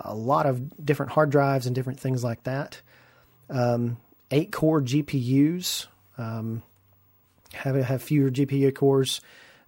a 0.03 0.15
lot 0.15 0.45
of 0.45 0.85
different 0.85 1.11
hard 1.11 1.29
drives 1.29 1.65
and 1.65 1.75
different 1.75 1.99
things 1.99 2.23
like 2.23 2.43
that. 2.43 2.81
Um, 3.49 3.97
eight 4.31 4.51
core 4.51 4.81
GPUs 4.81 5.87
um, 6.17 6.63
have 7.53 7.75
have 7.75 8.01
fewer 8.01 8.29
GPU 8.29 8.73
cores 8.73 9.21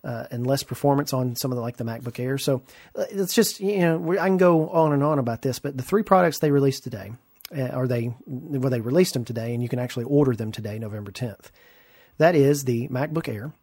uh, 0.03 0.25
and 0.31 0.45
less 0.45 0.63
performance 0.63 1.13
on 1.13 1.35
some 1.35 1.51
of 1.51 1.55
the 1.55 1.61
like 1.61 1.77
the 1.77 1.83
MacBook 1.83 2.19
Air. 2.19 2.37
So 2.37 2.63
uh, 2.95 3.05
it's 3.09 3.33
just 3.33 3.59
you 3.59 3.79
know 3.79 4.11
I 4.13 4.27
can 4.27 4.37
go 4.37 4.69
on 4.69 4.93
and 4.93 5.03
on 5.03 5.19
about 5.19 5.41
this, 5.41 5.59
but 5.59 5.77
the 5.77 5.83
three 5.83 6.03
products 6.03 6.39
they 6.39 6.51
released 6.51 6.83
today, 6.83 7.11
uh, 7.55 7.85
they 7.85 8.13
well 8.27 8.69
they 8.69 8.81
released 8.81 9.13
them 9.13 9.25
today, 9.25 9.53
and 9.53 9.63
you 9.63 9.69
can 9.69 9.79
actually 9.79 10.05
order 10.05 10.35
them 10.35 10.51
today, 10.51 10.79
November 10.79 11.11
tenth. 11.11 11.51
That 12.17 12.35
is 12.35 12.65
the 12.65 12.87
MacBook 12.89 13.27
Air. 13.27 13.53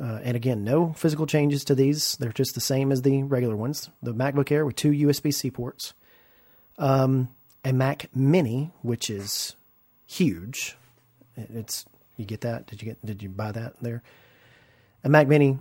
Uh, 0.00 0.18
and 0.24 0.36
again, 0.36 0.64
no 0.64 0.92
physical 0.94 1.26
changes 1.26 1.64
to 1.64 1.74
these. 1.74 2.16
They're 2.16 2.32
just 2.32 2.54
the 2.54 2.60
same 2.60 2.90
as 2.90 3.02
the 3.02 3.22
regular 3.22 3.54
ones. 3.54 3.90
The 4.02 4.12
MacBook 4.12 4.50
Air 4.50 4.66
with 4.66 4.74
two 4.74 4.90
USB 4.90 5.32
C 5.32 5.50
ports. 5.50 5.94
Um, 6.78 7.28
a 7.64 7.72
Mac 7.72 8.14
Mini, 8.14 8.72
which 8.82 9.08
is 9.10 9.56
huge. 10.06 10.76
It's 11.36 11.86
you 12.16 12.24
get 12.24 12.42
that? 12.42 12.66
Did 12.66 12.82
you 12.82 12.86
get? 12.86 13.04
Did 13.04 13.22
you 13.22 13.28
buy 13.28 13.52
that 13.52 13.74
there? 13.80 14.02
A 15.02 15.08
Mac 15.08 15.28
Mini 15.28 15.58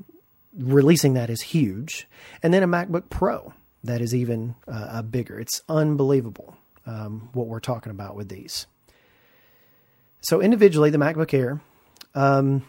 releasing 0.57 1.13
that 1.13 1.29
is 1.29 1.41
huge. 1.41 2.07
And 2.41 2.53
then 2.53 2.63
a 2.63 2.67
MacBook 2.67 3.09
Pro 3.09 3.53
that 3.83 4.01
is 4.01 4.13
even 4.13 4.55
uh, 4.67 5.01
bigger. 5.01 5.39
It's 5.39 5.61
unbelievable 5.67 6.55
um, 6.85 7.29
what 7.33 7.47
we're 7.47 7.59
talking 7.59 7.91
about 7.91 8.15
with 8.15 8.29
these. 8.29 8.67
So 10.21 10.41
individually, 10.41 10.89
the 10.89 10.97
MacBook 10.97 11.33
Air 11.33 11.61
um, 12.15 12.63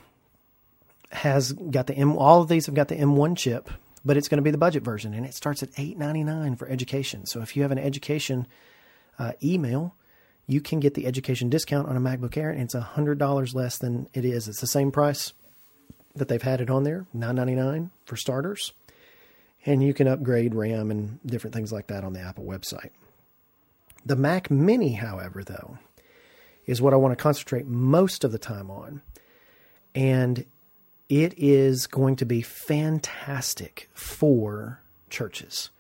has 1.12 1.52
got 1.52 1.86
the 1.86 1.94
M. 1.94 2.16
All 2.16 2.42
of 2.42 2.48
these 2.48 2.66
have 2.66 2.74
got 2.74 2.88
the 2.88 2.96
M1 2.96 3.36
chip, 3.36 3.70
but 4.04 4.16
it's 4.16 4.28
going 4.28 4.38
to 4.38 4.42
be 4.42 4.50
the 4.50 4.58
budget 4.58 4.82
version, 4.82 5.14
and 5.14 5.24
it 5.24 5.34
starts 5.34 5.62
at 5.62 5.70
eight 5.78 5.96
ninety 5.98 6.24
nine 6.24 6.56
for 6.56 6.68
education. 6.68 7.26
So 7.26 7.40
if 7.40 7.56
you 7.56 7.62
have 7.62 7.72
an 7.72 7.78
education 7.78 8.46
uh, 9.18 9.32
email, 9.42 9.94
you 10.46 10.60
can 10.60 10.80
get 10.80 10.94
the 10.94 11.06
education 11.06 11.48
discount 11.48 11.88
on 11.88 11.96
a 11.96 12.00
MacBook 12.00 12.36
Air, 12.36 12.50
and 12.50 12.62
it's 12.62 12.74
hundred 12.74 13.18
dollars 13.18 13.54
less 13.54 13.78
than 13.78 14.08
it 14.12 14.24
is. 14.24 14.48
It's 14.48 14.60
the 14.60 14.66
same 14.66 14.90
price 14.90 15.32
that 16.14 16.28
they've 16.28 16.42
had 16.42 16.60
it 16.60 16.70
on 16.70 16.84
there, 16.84 17.06
nine 17.12 17.36
ninety 17.36 17.54
nine 17.54 17.90
for 18.04 18.16
starters, 18.16 18.72
and 19.64 19.82
you 19.82 19.94
can 19.94 20.06
upgrade 20.06 20.54
RAM 20.54 20.90
and 20.90 21.18
different 21.24 21.54
things 21.54 21.72
like 21.72 21.86
that 21.86 22.04
on 22.04 22.12
the 22.12 22.20
Apple 22.20 22.44
website. 22.44 22.90
The 24.06 24.16
Mac 24.16 24.50
Mini, 24.50 24.92
however, 24.92 25.42
though, 25.42 25.78
is 26.66 26.82
what 26.82 26.92
I 26.92 26.96
want 26.96 27.16
to 27.16 27.22
concentrate 27.22 27.66
most 27.66 28.22
of 28.22 28.32
the 28.32 28.38
time 28.38 28.70
on, 28.70 29.00
and 29.94 30.44
it 31.22 31.32
is 31.36 31.86
going 31.86 32.16
to 32.16 32.24
be 32.24 32.42
fantastic 32.42 33.88
for 33.94 34.80
churches. 35.10 35.70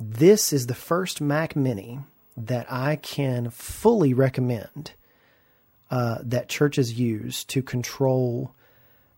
This 0.00 0.50
is 0.50 0.66
the 0.66 0.74
first 0.74 1.20
Mac 1.20 1.54
Mini 1.54 1.98
that 2.38 2.66
I 2.72 2.96
can 2.96 3.50
fully 3.50 4.14
recommend 4.14 4.92
uh, 5.90 6.20
that 6.22 6.48
churches 6.48 6.98
use 6.98 7.44
to 7.44 7.62
control 7.62 8.54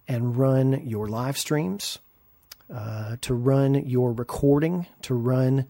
and 0.09 0.37
run 0.37 0.85
your 0.85 1.07
live 1.07 1.39
streams, 1.39 2.01
uh, 2.75 3.15
to 3.21 3.33
run 3.33 3.75
your 3.87 4.11
recording, 4.11 4.87
to 5.03 5.15
run 5.15 5.67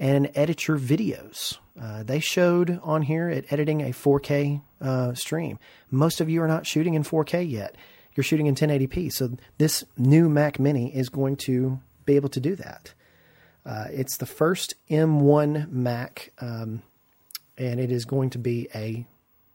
and 0.00 0.32
edit 0.34 0.66
your 0.66 0.78
videos. 0.78 1.58
Uh, 1.80 2.02
they 2.02 2.18
showed 2.18 2.80
on 2.82 3.02
here 3.02 3.28
at 3.28 3.52
editing 3.52 3.82
a 3.82 3.90
4K 3.90 4.62
uh, 4.80 5.14
stream. 5.14 5.60
Most 5.92 6.20
of 6.20 6.28
you 6.28 6.42
are 6.42 6.48
not 6.48 6.66
shooting 6.66 6.94
in 6.94 7.04
4K 7.04 7.48
yet 7.48 7.76
you're 8.16 8.24
shooting 8.24 8.46
in 8.46 8.54
1080p. 8.54 9.12
So 9.12 9.36
this 9.58 9.84
new 9.96 10.28
Mac 10.28 10.58
Mini 10.58 10.94
is 10.94 11.08
going 11.08 11.36
to 11.36 11.78
be 12.04 12.16
able 12.16 12.30
to 12.30 12.40
do 12.40 12.56
that. 12.56 12.94
Uh, 13.64 13.86
it's 13.90 14.16
the 14.16 14.26
first 14.26 14.74
M1 14.88 15.70
Mac, 15.70 16.32
um, 16.40 16.82
and 17.58 17.80
it 17.80 17.90
is 17.90 18.04
going 18.04 18.30
to 18.30 18.38
be 18.38 18.68
a 18.74 19.04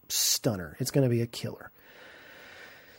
stunner. 0.10 0.76
It's 0.80 0.92
going 0.92 1.06
to 1.06 1.10
be 1.10 1.22
a 1.22 1.28
killer. 1.28 1.72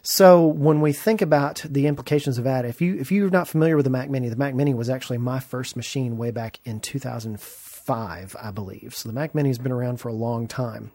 So 0.00 0.46
when 0.46 0.80
we 0.80 0.92
think 0.92 1.22
about 1.22 1.64
the 1.68 1.86
implications 1.86 2.38
of 2.38 2.44
that, 2.44 2.64
if 2.64 2.80
you 2.80 2.96
if 2.98 3.12
you're 3.12 3.30
not 3.30 3.46
familiar 3.46 3.76
with 3.76 3.84
the 3.84 3.90
Mac 3.90 4.10
Mini, 4.10 4.28
the 4.28 4.36
Mac 4.36 4.54
Mini 4.54 4.74
was 4.74 4.90
actually 4.90 5.18
my 5.18 5.38
first 5.38 5.76
machine 5.76 6.16
way 6.16 6.32
back 6.32 6.58
in 6.64 6.80
2005, 6.80 8.36
I 8.40 8.50
believe. 8.50 8.96
So 8.96 9.08
the 9.08 9.12
Mac 9.12 9.32
Mini 9.34 9.50
has 9.50 9.58
been 9.58 9.70
around 9.70 9.98
for 9.98 10.08
a 10.08 10.14
long 10.14 10.48
time, 10.48 10.90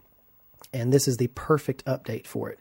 and 0.74 0.92
this 0.92 1.08
is 1.08 1.18
the 1.18 1.28
perfect 1.28 1.86
update 1.86 2.26
for 2.26 2.50
it 2.50 2.60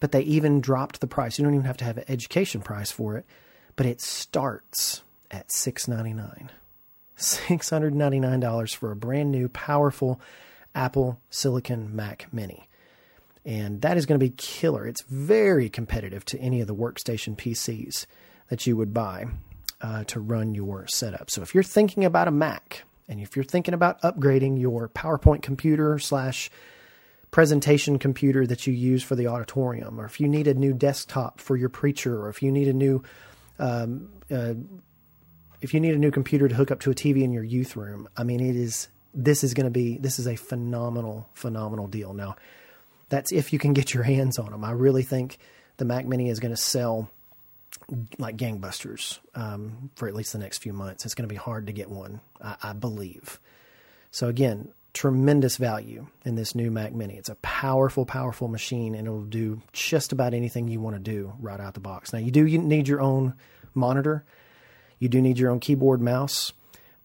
but 0.00 0.12
they 0.12 0.22
even 0.22 0.60
dropped 0.60 1.00
the 1.00 1.06
price. 1.06 1.38
You 1.38 1.44
don't 1.44 1.54
even 1.54 1.66
have 1.66 1.76
to 1.78 1.84
have 1.84 1.98
an 1.98 2.04
education 2.08 2.60
price 2.60 2.90
for 2.90 3.16
it, 3.16 3.26
but 3.76 3.86
it 3.86 4.00
starts 4.00 5.02
at 5.30 5.50
699. 5.52 6.50
$699 7.18 8.74
for 8.76 8.92
a 8.92 8.96
brand 8.96 9.32
new, 9.32 9.48
powerful 9.48 10.20
Apple 10.74 11.20
Silicon 11.30 11.94
Mac 11.94 12.28
Mini, 12.32 12.68
and 13.44 13.80
that 13.80 13.96
is 13.96 14.06
going 14.06 14.18
to 14.20 14.24
be 14.24 14.30
killer. 14.36 14.86
It's 14.86 15.02
very 15.02 15.68
competitive 15.68 16.24
to 16.26 16.38
any 16.38 16.60
of 16.60 16.68
the 16.68 16.74
workstation 16.74 17.36
PCs 17.36 18.06
that 18.48 18.66
you 18.66 18.76
would 18.76 18.94
buy 18.94 19.26
uh, 19.80 20.04
to 20.04 20.20
run 20.20 20.54
your 20.54 20.86
setup. 20.86 21.30
So 21.30 21.42
if 21.42 21.54
you're 21.54 21.64
thinking 21.64 22.04
about 22.04 22.28
a 22.28 22.32
Mac 22.32 22.84
and 23.08 23.20
if 23.20 23.34
you're 23.36 23.44
thinking 23.44 23.74
about 23.74 24.00
upgrading 24.02 24.60
your 24.60 24.88
PowerPoint 24.88 25.42
computer 25.42 25.98
slash 25.98 26.50
presentation 27.30 27.98
computer 27.98 28.46
that 28.46 28.66
you 28.66 28.72
use 28.72 29.02
for 29.02 29.14
the 29.14 29.26
auditorium, 29.26 30.00
or 30.00 30.04
if 30.04 30.20
you 30.20 30.28
need 30.28 30.46
a 30.46 30.54
new 30.54 30.72
desktop 30.72 31.40
for 31.40 31.56
your 31.56 31.68
preacher, 31.68 32.20
or 32.20 32.28
if 32.28 32.42
you 32.42 32.50
need 32.50 32.68
a 32.68 32.72
new 32.72 33.02
um, 33.58 34.08
uh, 34.30 34.54
if 35.60 35.74
you 35.74 35.80
need 35.80 35.94
a 35.94 35.98
new 35.98 36.10
computer 36.10 36.48
to 36.48 36.54
hook 36.54 36.70
up 36.70 36.80
to 36.80 36.90
a 36.90 36.94
TV 36.94 37.22
in 37.22 37.32
your 37.32 37.42
youth 37.42 37.76
room, 37.76 38.08
I 38.16 38.24
mean, 38.24 38.40
it 38.40 38.56
is 38.56 38.88
this 39.14 39.42
is 39.42 39.54
going 39.54 39.64
to 39.64 39.70
be 39.70 39.98
this 39.98 40.18
is 40.18 40.26
a 40.26 40.36
phenomenal 40.36 41.28
phenomenal 41.34 41.86
deal. 41.86 42.12
Now, 42.12 42.36
that's 43.08 43.32
if 43.32 43.52
you 43.52 43.58
can 43.58 43.72
get 43.72 43.92
your 43.94 44.02
hands 44.02 44.38
on 44.38 44.50
them. 44.50 44.64
I 44.64 44.72
really 44.72 45.02
think 45.02 45.38
the 45.76 45.84
Mac 45.84 46.06
Mini 46.06 46.28
is 46.28 46.40
going 46.40 46.52
to 46.52 46.60
sell 46.60 47.10
like 48.18 48.36
gangbusters 48.36 49.18
um, 49.34 49.90
for 49.96 50.08
at 50.08 50.14
least 50.14 50.32
the 50.32 50.38
next 50.38 50.58
few 50.58 50.72
months. 50.72 51.04
It's 51.04 51.14
going 51.14 51.28
to 51.28 51.32
be 51.32 51.38
hard 51.38 51.66
to 51.66 51.72
get 51.72 51.90
one, 51.90 52.20
I, 52.40 52.56
I 52.62 52.72
believe. 52.72 53.40
So 54.10 54.28
again, 54.28 54.68
tremendous 54.98 55.58
value 55.58 56.08
in 56.24 56.34
this 56.34 56.56
new 56.56 56.72
Mac 56.72 56.92
Mini. 56.92 57.14
It's 57.14 57.28
a 57.28 57.36
powerful, 57.36 58.04
powerful 58.04 58.48
machine, 58.48 58.96
and 58.96 59.06
it'll 59.06 59.22
do 59.22 59.62
just 59.72 60.10
about 60.10 60.34
anything 60.34 60.66
you 60.66 60.80
want 60.80 60.96
to 60.96 61.00
do 61.00 61.34
right 61.38 61.60
out 61.60 61.74
the 61.74 61.80
box. 61.80 62.12
Now, 62.12 62.18
you 62.18 62.32
do 62.32 62.44
need 62.44 62.88
your 62.88 63.00
own 63.00 63.34
monitor, 63.74 64.24
you 64.98 65.08
do 65.08 65.22
need 65.22 65.38
your 65.38 65.52
own 65.52 65.60
keyboard, 65.60 66.00
mouse, 66.00 66.52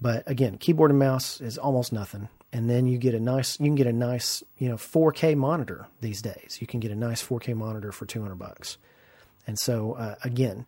but 0.02 0.24
again, 0.28 0.58
keyboard 0.58 0.90
and 0.90 0.98
mouse 0.98 1.40
is 1.40 1.60
almost 1.60 1.94
nothing. 1.94 2.30
And 2.52 2.68
then 2.68 2.88
you 2.88 2.98
get 2.98 3.14
a 3.14 3.20
nice, 3.20 3.60
you 3.60 3.68
can 3.68 3.76
get 3.76 3.86
a 3.86 3.94
nice, 3.94 4.44
you 4.58 4.70
know, 4.70 4.76
4K 4.76 5.36
monitor 5.36 5.86
these 6.02 6.24
days. 6.24 6.58
You 6.60 6.66
can 6.66 6.80
get 6.80 6.90
a 6.90 6.96
nice 6.96 7.22
4K 7.22 7.56
monitor 7.56 7.92
for 7.92 8.08
200 8.08 8.34
bucks. 8.34 8.80
And 9.46 9.60
so, 9.60 9.94
uh, 9.94 10.16
again, 10.24 10.66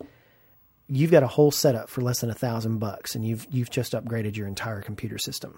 you've 0.87 1.09
got 1.09 1.23
a 1.23 1.27
whole 1.27 1.49
setup 1.49 1.89
for 1.89 2.01
less 2.01 2.21
than 2.21 2.29
a 2.29 2.35
thousand 2.35 2.77
bucks, 2.77 3.15
and 3.15 3.25
you've 3.25 3.47
you've 3.49 3.71
just 3.71 3.93
upgraded 3.93 4.37
your 4.37 4.45
entire 4.45 4.81
computer 4.81 5.17
system 5.17 5.57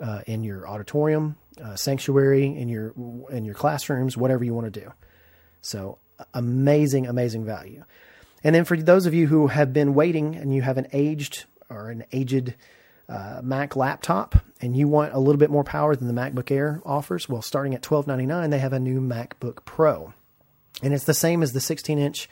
uh, 0.00 0.22
in 0.26 0.44
your 0.44 0.66
auditorium, 0.66 1.36
uh, 1.62 1.76
sanctuary, 1.76 2.46
in 2.46 2.68
your 2.68 2.94
in 3.30 3.44
your 3.44 3.54
classrooms, 3.54 4.16
whatever 4.16 4.44
you 4.44 4.54
want 4.54 4.72
to 4.72 4.80
do. 4.80 4.92
So 5.62 5.98
amazing, 6.34 7.06
amazing 7.06 7.44
value. 7.44 7.84
And 8.42 8.54
then 8.54 8.64
for 8.64 8.76
those 8.76 9.06
of 9.06 9.14
you 9.14 9.26
who 9.26 9.48
have 9.48 9.72
been 9.72 9.94
waiting 9.94 10.34
and 10.34 10.54
you 10.54 10.62
have 10.62 10.78
an 10.78 10.86
aged 10.92 11.44
or 11.68 11.90
an 11.90 12.04
aged 12.12 12.54
uh, 13.08 13.40
Mac 13.42 13.76
laptop 13.76 14.36
and 14.60 14.76
you 14.76 14.88
want 14.88 15.12
a 15.12 15.18
little 15.18 15.38
bit 15.38 15.50
more 15.50 15.64
power 15.64 15.94
than 15.94 16.08
the 16.08 16.14
MacBook 16.14 16.50
Air 16.50 16.80
offers, 16.86 17.28
well, 17.28 17.42
starting 17.42 17.74
at 17.74 17.82
twelve 17.82 18.06
ninety 18.06 18.26
nine, 18.26 18.50
they 18.50 18.58
have 18.58 18.72
a 18.72 18.80
new 18.80 19.00
MacBook 19.00 19.64
Pro, 19.64 20.14
and 20.82 20.94
it's 20.94 21.04
the 21.04 21.14
same 21.14 21.42
as 21.42 21.52
the 21.52 21.60
sixteen 21.60 21.98
inch 21.98 22.28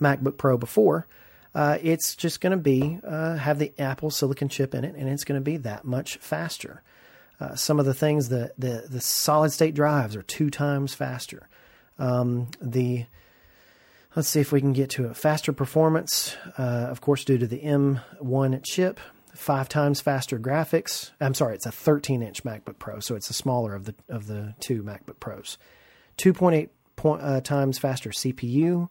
MacBook 0.00 0.36
Pro 0.36 0.58
before. 0.58 1.06
Uh, 1.54 1.78
it's 1.82 2.14
just 2.14 2.42
going 2.42 2.50
to 2.50 2.62
be 2.62 2.98
uh, 3.02 3.36
have 3.36 3.58
the 3.58 3.72
Apple 3.78 4.10
Silicon 4.10 4.50
chip 4.50 4.74
in 4.74 4.84
it, 4.84 4.94
and 4.94 5.08
it's 5.08 5.24
going 5.24 5.40
to 5.40 5.44
be 5.44 5.56
that 5.56 5.84
much 5.84 6.18
faster. 6.18 6.82
Uh, 7.38 7.54
some 7.54 7.78
of 7.78 7.86
the 7.86 7.94
things 7.94 8.30
that 8.30 8.58
the 8.58 8.86
the 8.88 9.00
solid 9.00 9.52
state 9.52 9.74
drives 9.74 10.16
are 10.16 10.22
two 10.22 10.50
times 10.50 10.94
faster. 10.94 11.48
Um, 11.98 12.48
the 12.60 13.06
let's 14.14 14.28
see 14.28 14.40
if 14.40 14.52
we 14.52 14.60
can 14.60 14.72
get 14.72 14.90
to 14.90 15.06
a 15.06 15.14
faster 15.14 15.52
performance. 15.52 16.36
Uh, 16.58 16.86
of 16.90 17.00
course, 17.00 17.24
due 17.24 17.38
to 17.38 17.46
the 17.46 17.60
M1 17.60 18.64
chip, 18.64 18.98
five 19.34 19.68
times 19.68 20.00
faster 20.00 20.38
graphics. 20.38 21.10
I'm 21.20 21.34
sorry, 21.34 21.54
it's 21.54 21.66
a 21.66 21.72
13 21.72 22.22
inch 22.22 22.42
MacBook 22.42 22.78
Pro, 22.78 23.00
so 23.00 23.14
it's 23.14 23.28
the 23.28 23.34
smaller 23.34 23.74
of 23.74 23.84
the 23.84 23.94
of 24.08 24.26
the 24.26 24.54
two 24.60 24.82
MacBook 24.82 25.20
Pros. 25.20 25.58
2.8 26.18 26.70
point, 26.96 27.22
uh, 27.22 27.40
times 27.42 27.78
faster 27.78 28.10
CPU, 28.10 28.88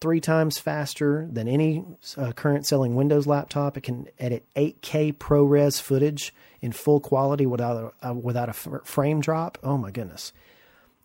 three 0.00 0.20
times 0.20 0.58
faster 0.58 1.28
than 1.30 1.48
any 1.48 1.84
uh, 2.16 2.32
current 2.32 2.66
selling 2.66 2.94
Windows 2.94 3.26
laptop. 3.26 3.76
It 3.76 3.82
can 3.82 4.08
edit 4.18 4.46
8K 4.54 5.14
ProRes 5.14 5.80
footage 5.80 6.34
in 6.60 6.72
full 6.72 7.00
quality 7.00 7.46
without 7.46 7.94
a, 8.02 8.10
uh, 8.10 8.14
without 8.14 8.48
a 8.48 8.52
frame 8.52 9.20
drop. 9.20 9.58
Oh 9.62 9.76
my 9.76 9.90
goodness. 9.90 10.32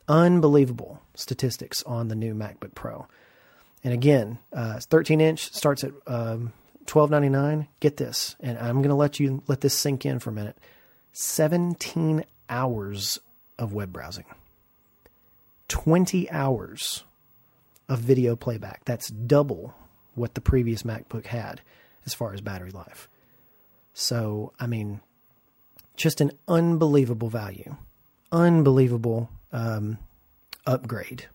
Unbelievable 0.07 1.01
statistics 1.15 1.81
on 1.83 2.07
the 2.07 2.15
new 2.15 2.33
MacBook 2.33 2.75
Pro. 2.75 3.07
And 3.83 3.93
again, 3.93 4.39
uh, 4.51 4.79
13 4.79 5.21
inch 5.21 5.51
starts 5.53 5.83
at 5.83 5.91
um, 6.07 6.53
12.99. 6.85 7.67
Get 7.79 7.97
this, 7.97 8.35
and 8.39 8.57
I'm 8.57 8.77
going 8.77 8.89
to 8.89 8.95
let 8.95 9.19
you 9.19 9.43
let 9.47 9.61
this 9.61 9.73
sink 9.73 10.05
in 10.05 10.19
for 10.19 10.29
a 10.29 10.33
minute. 10.33 10.57
17 11.13 12.25
hours 12.49 13.19
of 13.57 13.73
web 13.73 13.93
browsing. 13.93 14.25
20 15.67 16.29
hours 16.31 17.03
of 17.89 17.99
video 17.99 18.35
playback. 18.35 18.85
That's 18.85 19.09
double 19.09 19.73
what 20.15 20.35
the 20.35 20.41
previous 20.41 20.83
MacBook 20.83 21.27
had 21.27 21.61
as 22.05 22.13
far 22.13 22.33
as 22.33 22.41
battery 22.41 22.71
life. 22.71 23.09
So, 23.93 24.53
I 24.59 24.67
mean, 24.67 25.01
just 25.95 26.21
an 26.21 26.31
unbelievable 26.47 27.29
value, 27.29 27.75
unbelievable 28.31 29.29
um, 29.51 29.97
upgrade 30.65 31.27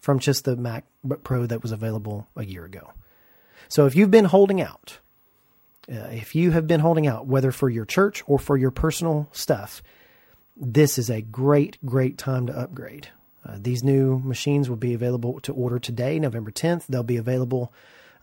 from 0.00 0.18
just 0.18 0.44
the 0.44 0.56
Mac 0.56 0.84
Pro 1.22 1.46
that 1.46 1.62
was 1.62 1.72
available 1.72 2.26
a 2.36 2.44
year 2.44 2.64
ago. 2.64 2.92
So 3.68 3.86
if 3.86 3.94
you've 3.94 4.10
been 4.10 4.24
holding 4.24 4.60
out, 4.60 4.98
uh, 5.90 6.08
if 6.10 6.34
you 6.34 6.50
have 6.50 6.66
been 6.66 6.80
holding 6.80 7.06
out, 7.06 7.26
whether 7.26 7.52
for 7.52 7.70
your 7.70 7.84
church 7.84 8.22
or 8.26 8.38
for 8.38 8.56
your 8.56 8.70
personal 8.70 9.28
stuff, 9.32 9.82
this 10.56 10.98
is 10.98 11.08
a 11.08 11.22
great, 11.22 11.78
great 11.84 12.18
time 12.18 12.48
to 12.48 12.58
upgrade. 12.58 13.08
Uh, 13.44 13.56
these 13.60 13.82
new 13.82 14.18
machines 14.20 14.68
will 14.68 14.76
be 14.76 14.94
available 14.94 15.40
to 15.40 15.52
order 15.52 15.78
today, 15.78 16.18
November 16.18 16.50
10th. 16.50 16.86
They'll 16.86 17.02
be 17.02 17.16
available 17.16 17.72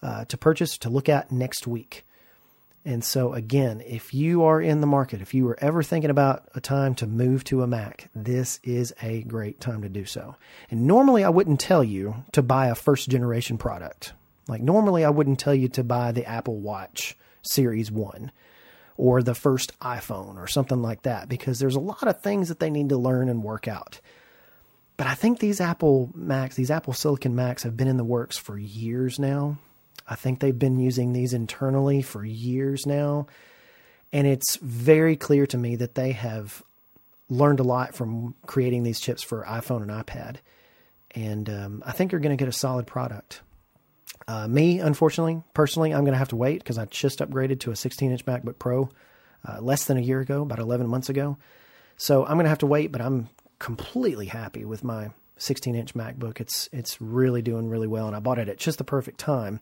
uh, 0.01 0.25
to 0.25 0.37
purchase, 0.37 0.77
to 0.79 0.89
look 0.89 1.09
at 1.09 1.31
next 1.31 1.67
week. 1.67 2.05
And 2.85 3.03
so, 3.03 3.33
again, 3.33 3.83
if 3.85 4.13
you 4.13 4.43
are 4.43 4.61
in 4.61 4.79
the 4.79 4.87
market, 4.87 5.21
if 5.21 5.33
you 5.33 5.43
were 5.43 5.57
ever 5.59 5.83
thinking 5.83 6.09
about 6.09 6.47
a 6.55 6.61
time 6.61 6.95
to 6.95 7.07
move 7.07 7.43
to 7.45 7.61
a 7.61 7.67
Mac, 7.67 8.09
this 8.15 8.59
is 8.63 8.93
a 9.01 9.21
great 9.23 9.59
time 9.59 9.81
to 9.81 9.89
do 9.89 10.05
so. 10.05 10.35
And 10.71 10.87
normally, 10.87 11.25
I 11.25 11.29
wouldn't 11.29 11.59
tell 11.59 11.83
you 11.83 12.23
to 12.31 12.41
buy 12.41 12.67
a 12.67 12.75
first 12.75 13.09
generation 13.09 13.57
product. 13.57 14.13
Like, 14.47 14.61
normally, 14.61 15.03
I 15.03 15.09
wouldn't 15.09 15.39
tell 15.39 15.53
you 15.53 15.67
to 15.69 15.83
buy 15.83 16.13
the 16.13 16.25
Apple 16.25 16.57
Watch 16.57 17.17
Series 17.41 17.91
1 17.91 18.31
or 18.95 19.21
the 19.21 19.35
first 19.35 19.77
iPhone 19.79 20.37
or 20.37 20.47
something 20.47 20.81
like 20.81 21.03
that 21.03 21.29
because 21.29 21.59
there's 21.59 21.75
a 21.75 21.79
lot 21.79 22.07
of 22.07 22.21
things 22.21 22.47
that 22.47 22.59
they 22.59 22.69
need 22.69 22.89
to 22.89 22.97
learn 22.97 23.29
and 23.29 23.43
work 23.43 23.67
out. 23.67 23.99
But 24.99 25.07
I 25.07 25.13
think 25.13 25.39
these 25.39 25.61
Apple 25.61 26.11
Macs, 26.13 26.57
these 26.57 26.69
Apple 26.69 26.91
Silicon 26.91 27.33
Macs, 27.33 27.63
have 27.63 27.77
been 27.77 27.87
in 27.87 27.95
the 27.95 28.03
works 28.03 28.35
for 28.35 28.57
years 28.57 29.17
now. 29.17 29.57
I 30.05 30.15
think 30.15 30.41
they've 30.41 30.59
been 30.59 30.77
using 30.77 31.13
these 31.13 31.33
internally 31.33 32.01
for 32.01 32.25
years 32.25 32.85
now. 32.85 33.27
And 34.11 34.27
it's 34.27 34.57
very 34.57 35.15
clear 35.15 35.47
to 35.47 35.57
me 35.57 35.77
that 35.77 35.95
they 35.95 36.11
have 36.11 36.61
learned 37.29 37.61
a 37.61 37.63
lot 37.63 37.95
from 37.95 38.35
creating 38.45 38.83
these 38.83 38.99
chips 38.99 39.23
for 39.23 39.45
iPhone 39.45 39.83
and 39.83 40.05
iPad. 40.05 40.39
And 41.11 41.49
um, 41.49 41.83
I 41.85 41.93
think 41.93 42.11
you're 42.11 42.19
going 42.19 42.37
to 42.37 42.41
get 42.41 42.49
a 42.49 42.51
solid 42.51 42.85
product. 42.85 43.39
Uh, 44.27 44.49
me, 44.49 44.81
unfortunately, 44.81 45.41
personally, 45.53 45.93
I'm 45.93 46.03
going 46.03 46.11
to 46.11 46.19
have 46.19 46.27
to 46.29 46.35
wait 46.35 46.59
because 46.59 46.77
I 46.77 46.83
just 46.87 47.19
upgraded 47.19 47.61
to 47.61 47.71
a 47.71 47.75
16 47.77 48.11
inch 48.11 48.25
MacBook 48.25 48.59
Pro 48.59 48.89
uh, 49.47 49.61
less 49.61 49.85
than 49.85 49.95
a 49.95 50.01
year 50.01 50.19
ago, 50.19 50.41
about 50.41 50.59
11 50.59 50.87
months 50.87 51.07
ago. 51.07 51.37
So 51.95 52.25
I'm 52.25 52.33
going 52.33 52.43
to 52.43 52.49
have 52.49 52.59
to 52.59 52.65
wait, 52.65 52.91
but 52.91 52.99
I'm 52.99 53.29
completely 53.59 54.27
happy 54.27 54.65
with 54.65 54.83
my 54.83 55.11
16 55.37 55.75
inch 55.75 55.93
MacBook. 55.93 56.39
It's 56.39 56.69
it's 56.71 56.99
really 57.01 57.41
doing 57.41 57.69
really 57.69 57.87
well, 57.87 58.07
and 58.07 58.15
I 58.15 58.19
bought 58.19 58.39
it 58.39 58.49
at 58.49 58.57
just 58.57 58.77
the 58.77 58.83
perfect 58.83 59.19
time 59.19 59.59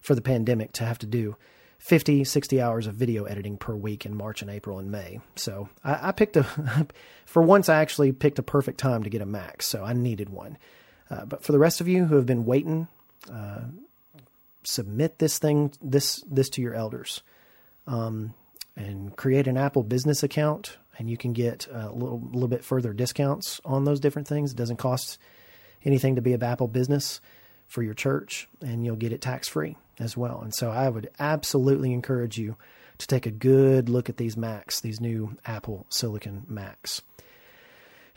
for 0.00 0.14
the 0.14 0.22
pandemic 0.22 0.72
to 0.72 0.84
have 0.84 0.98
to 0.98 1.06
do 1.06 1.36
50, 1.78 2.24
60 2.24 2.60
hours 2.60 2.86
of 2.86 2.94
video 2.94 3.24
editing 3.24 3.58
per 3.58 3.74
week 3.74 4.06
in 4.06 4.16
March 4.16 4.42
and 4.42 4.50
April 4.50 4.78
and 4.78 4.90
May. 4.90 5.20
So 5.36 5.68
I, 5.82 6.08
I 6.08 6.12
picked 6.12 6.36
a, 6.36 6.44
for 7.26 7.42
once, 7.42 7.68
I 7.68 7.80
actually 7.80 8.12
picked 8.12 8.38
a 8.38 8.42
perfect 8.42 8.78
time 8.78 9.02
to 9.02 9.10
get 9.10 9.22
a 9.22 9.26
Mac. 9.26 9.62
So 9.62 9.84
I 9.84 9.92
needed 9.92 10.30
one. 10.30 10.56
Uh, 11.10 11.26
but 11.26 11.42
for 11.42 11.52
the 11.52 11.58
rest 11.58 11.80
of 11.80 11.88
you 11.88 12.06
who 12.06 12.16
have 12.16 12.26
been 12.26 12.46
waiting, 12.46 12.88
uh, 13.30 13.62
submit 14.62 15.18
this 15.18 15.38
thing, 15.38 15.72
this, 15.82 16.24
this 16.30 16.48
to 16.50 16.62
your 16.62 16.74
elders. 16.74 17.22
Um, 17.86 18.32
and 18.76 19.14
create 19.14 19.46
an 19.46 19.56
Apple 19.56 19.82
business 19.82 20.22
account, 20.22 20.78
and 20.98 21.08
you 21.08 21.16
can 21.16 21.32
get 21.32 21.66
a 21.70 21.90
little, 21.90 22.20
little 22.32 22.48
bit 22.48 22.64
further 22.64 22.92
discounts 22.92 23.60
on 23.64 23.84
those 23.84 24.00
different 24.00 24.28
things. 24.28 24.52
It 24.52 24.56
doesn't 24.56 24.76
cost 24.76 25.18
anything 25.84 26.16
to 26.16 26.22
be 26.22 26.32
a 26.32 26.38
Apple 26.38 26.68
business 26.68 27.20
for 27.66 27.82
your 27.82 27.94
church, 27.94 28.48
and 28.60 28.84
you'll 28.84 28.96
get 28.96 29.12
it 29.12 29.20
tax 29.20 29.48
free 29.48 29.76
as 29.98 30.16
well. 30.16 30.40
And 30.42 30.54
so 30.54 30.70
I 30.70 30.88
would 30.88 31.10
absolutely 31.18 31.92
encourage 31.92 32.38
you 32.38 32.56
to 32.98 33.06
take 33.06 33.26
a 33.26 33.30
good 33.30 33.88
look 33.88 34.08
at 34.08 34.16
these 34.16 34.36
Macs, 34.36 34.80
these 34.80 35.00
new 35.00 35.36
Apple 35.44 35.86
Silicon 35.88 36.44
Macs. 36.48 37.02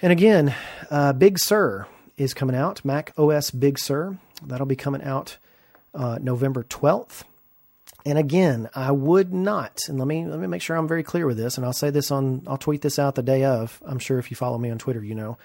And 0.01 0.11
again, 0.11 0.53
uh, 0.91 1.13
Big 1.13 1.39
Sur 1.39 1.87
is 2.17 2.33
coming 2.33 2.55
out, 2.55 2.85
Mac 2.85 3.13
OS 3.17 3.51
Big 3.51 3.79
Sur. 3.79 4.17
That'll 4.45 4.67
be 4.67 4.75
coming 4.75 5.01
out 5.01 5.37
uh, 5.93 6.19
November 6.21 6.63
12th. 6.63 7.23
And 8.07 8.17
again, 8.17 8.69
I 8.73 8.91
would 8.91 9.33
not, 9.33 9.81
and 9.87 9.99
let 9.99 10.07
me 10.07 10.25
let 10.25 10.39
me 10.39 10.47
make 10.47 10.61
sure 10.61 10.77
I'm 10.77 10.87
very 10.87 11.03
clear 11.03 11.27
with 11.27 11.37
this, 11.37 11.57
and 11.57 11.65
I'll 11.65 11.73
say 11.73 11.89
this 11.89 12.09
on 12.09 12.43
I'll 12.47 12.57
tweet 12.57 12.81
this 12.81 12.99
out 12.99 13.15
the 13.15 13.23
day 13.23 13.43
of. 13.43 13.81
I'm 13.85 13.99
sure 13.99 14.17
if 14.17 14.31
you 14.31 14.37
follow 14.37 14.57
me 14.57 14.69
on 14.69 14.77
Twitter, 14.77 15.03
you 15.03 15.15
know 15.15 15.37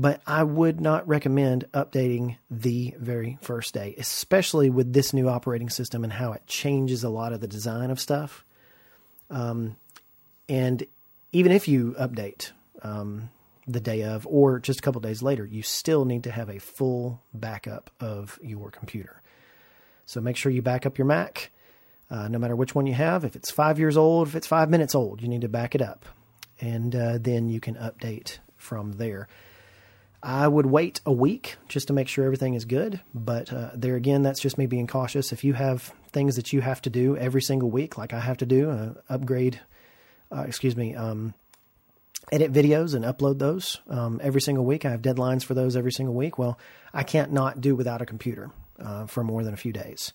but 0.00 0.22
I 0.26 0.44
would 0.44 0.80
not 0.80 1.06
recommend 1.06 1.70
updating 1.72 2.36
the 2.50 2.94
very 2.98 3.36
first 3.42 3.74
day, 3.74 3.94
especially 3.98 4.70
with 4.70 4.94
this 4.94 5.12
new 5.12 5.28
operating 5.28 5.68
system 5.68 6.04
and 6.04 6.12
how 6.14 6.32
it 6.32 6.46
changes 6.46 7.04
a 7.04 7.10
lot 7.10 7.34
of 7.34 7.40
the 7.42 7.46
design 7.46 7.90
of 7.90 8.00
stuff. 8.00 8.42
Um, 9.28 9.76
and 10.48 10.86
even 11.32 11.52
if 11.52 11.68
you 11.68 11.94
update 12.00 12.52
um, 12.82 13.28
the 13.66 13.80
day 13.80 14.04
of 14.04 14.26
or 14.26 14.58
just 14.58 14.78
a 14.78 14.82
couple 14.82 15.02
days 15.02 15.22
later, 15.22 15.44
you 15.44 15.62
still 15.62 16.06
need 16.06 16.24
to 16.24 16.30
have 16.30 16.48
a 16.48 16.58
full 16.58 17.20
backup 17.34 17.90
of 18.00 18.38
your 18.42 18.70
computer. 18.70 19.20
So 20.06 20.22
make 20.22 20.38
sure 20.38 20.50
you 20.50 20.62
back 20.62 20.86
up 20.86 20.96
your 20.96 21.06
Mac, 21.06 21.50
uh, 22.10 22.28
no 22.28 22.38
matter 22.38 22.56
which 22.56 22.74
one 22.74 22.86
you 22.86 22.94
have. 22.94 23.24
If 23.24 23.36
it's 23.36 23.50
five 23.50 23.78
years 23.78 23.96
old, 23.96 24.28
if 24.28 24.34
it's 24.34 24.46
five 24.46 24.70
minutes 24.70 24.94
old, 24.94 25.22
you 25.22 25.28
need 25.28 25.42
to 25.42 25.48
back 25.48 25.74
it 25.74 25.82
up. 25.82 26.04
And 26.60 26.94
uh, 26.94 27.18
then 27.18 27.48
you 27.48 27.60
can 27.60 27.76
update 27.76 28.38
from 28.56 28.92
there. 28.92 29.28
I 30.22 30.46
would 30.46 30.66
wait 30.66 31.00
a 31.06 31.12
week 31.12 31.56
just 31.68 31.86
to 31.86 31.94
make 31.94 32.08
sure 32.08 32.24
everything 32.24 32.54
is 32.54 32.66
good. 32.66 33.00
But 33.14 33.52
uh, 33.52 33.70
there 33.74 33.96
again, 33.96 34.22
that's 34.22 34.40
just 34.40 34.58
me 34.58 34.66
being 34.66 34.86
cautious. 34.86 35.32
If 35.32 35.44
you 35.44 35.54
have 35.54 35.92
things 36.12 36.36
that 36.36 36.52
you 36.52 36.60
have 36.60 36.82
to 36.82 36.90
do 36.90 37.16
every 37.16 37.40
single 37.40 37.70
week, 37.70 37.96
like 37.96 38.12
I 38.12 38.20
have 38.20 38.36
to 38.38 38.46
do, 38.46 38.70
uh, 38.70 38.94
upgrade, 39.08 39.60
uh, 40.30 40.44
excuse 40.46 40.76
me, 40.76 40.94
um, 40.94 41.32
edit 42.30 42.52
videos 42.52 42.94
and 42.94 43.04
upload 43.04 43.38
those 43.38 43.80
um, 43.88 44.20
every 44.22 44.40
single 44.40 44.64
week. 44.64 44.84
I 44.84 44.90
have 44.90 45.02
deadlines 45.02 45.42
for 45.44 45.54
those 45.54 45.74
every 45.74 45.92
single 45.92 46.14
week. 46.14 46.38
Well, 46.38 46.58
I 46.92 47.02
can't 47.02 47.32
not 47.32 47.60
do 47.60 47.74
without 47.74 48.02
a 48.02 48.06
computer 48.06 48.50
uh, 48.78 49.06
for 49.06 49.24
more 49.24 49.42
than 49.42 49.54
a 49.54 49.58
few 49.58 49.72
days. 49.72 50.12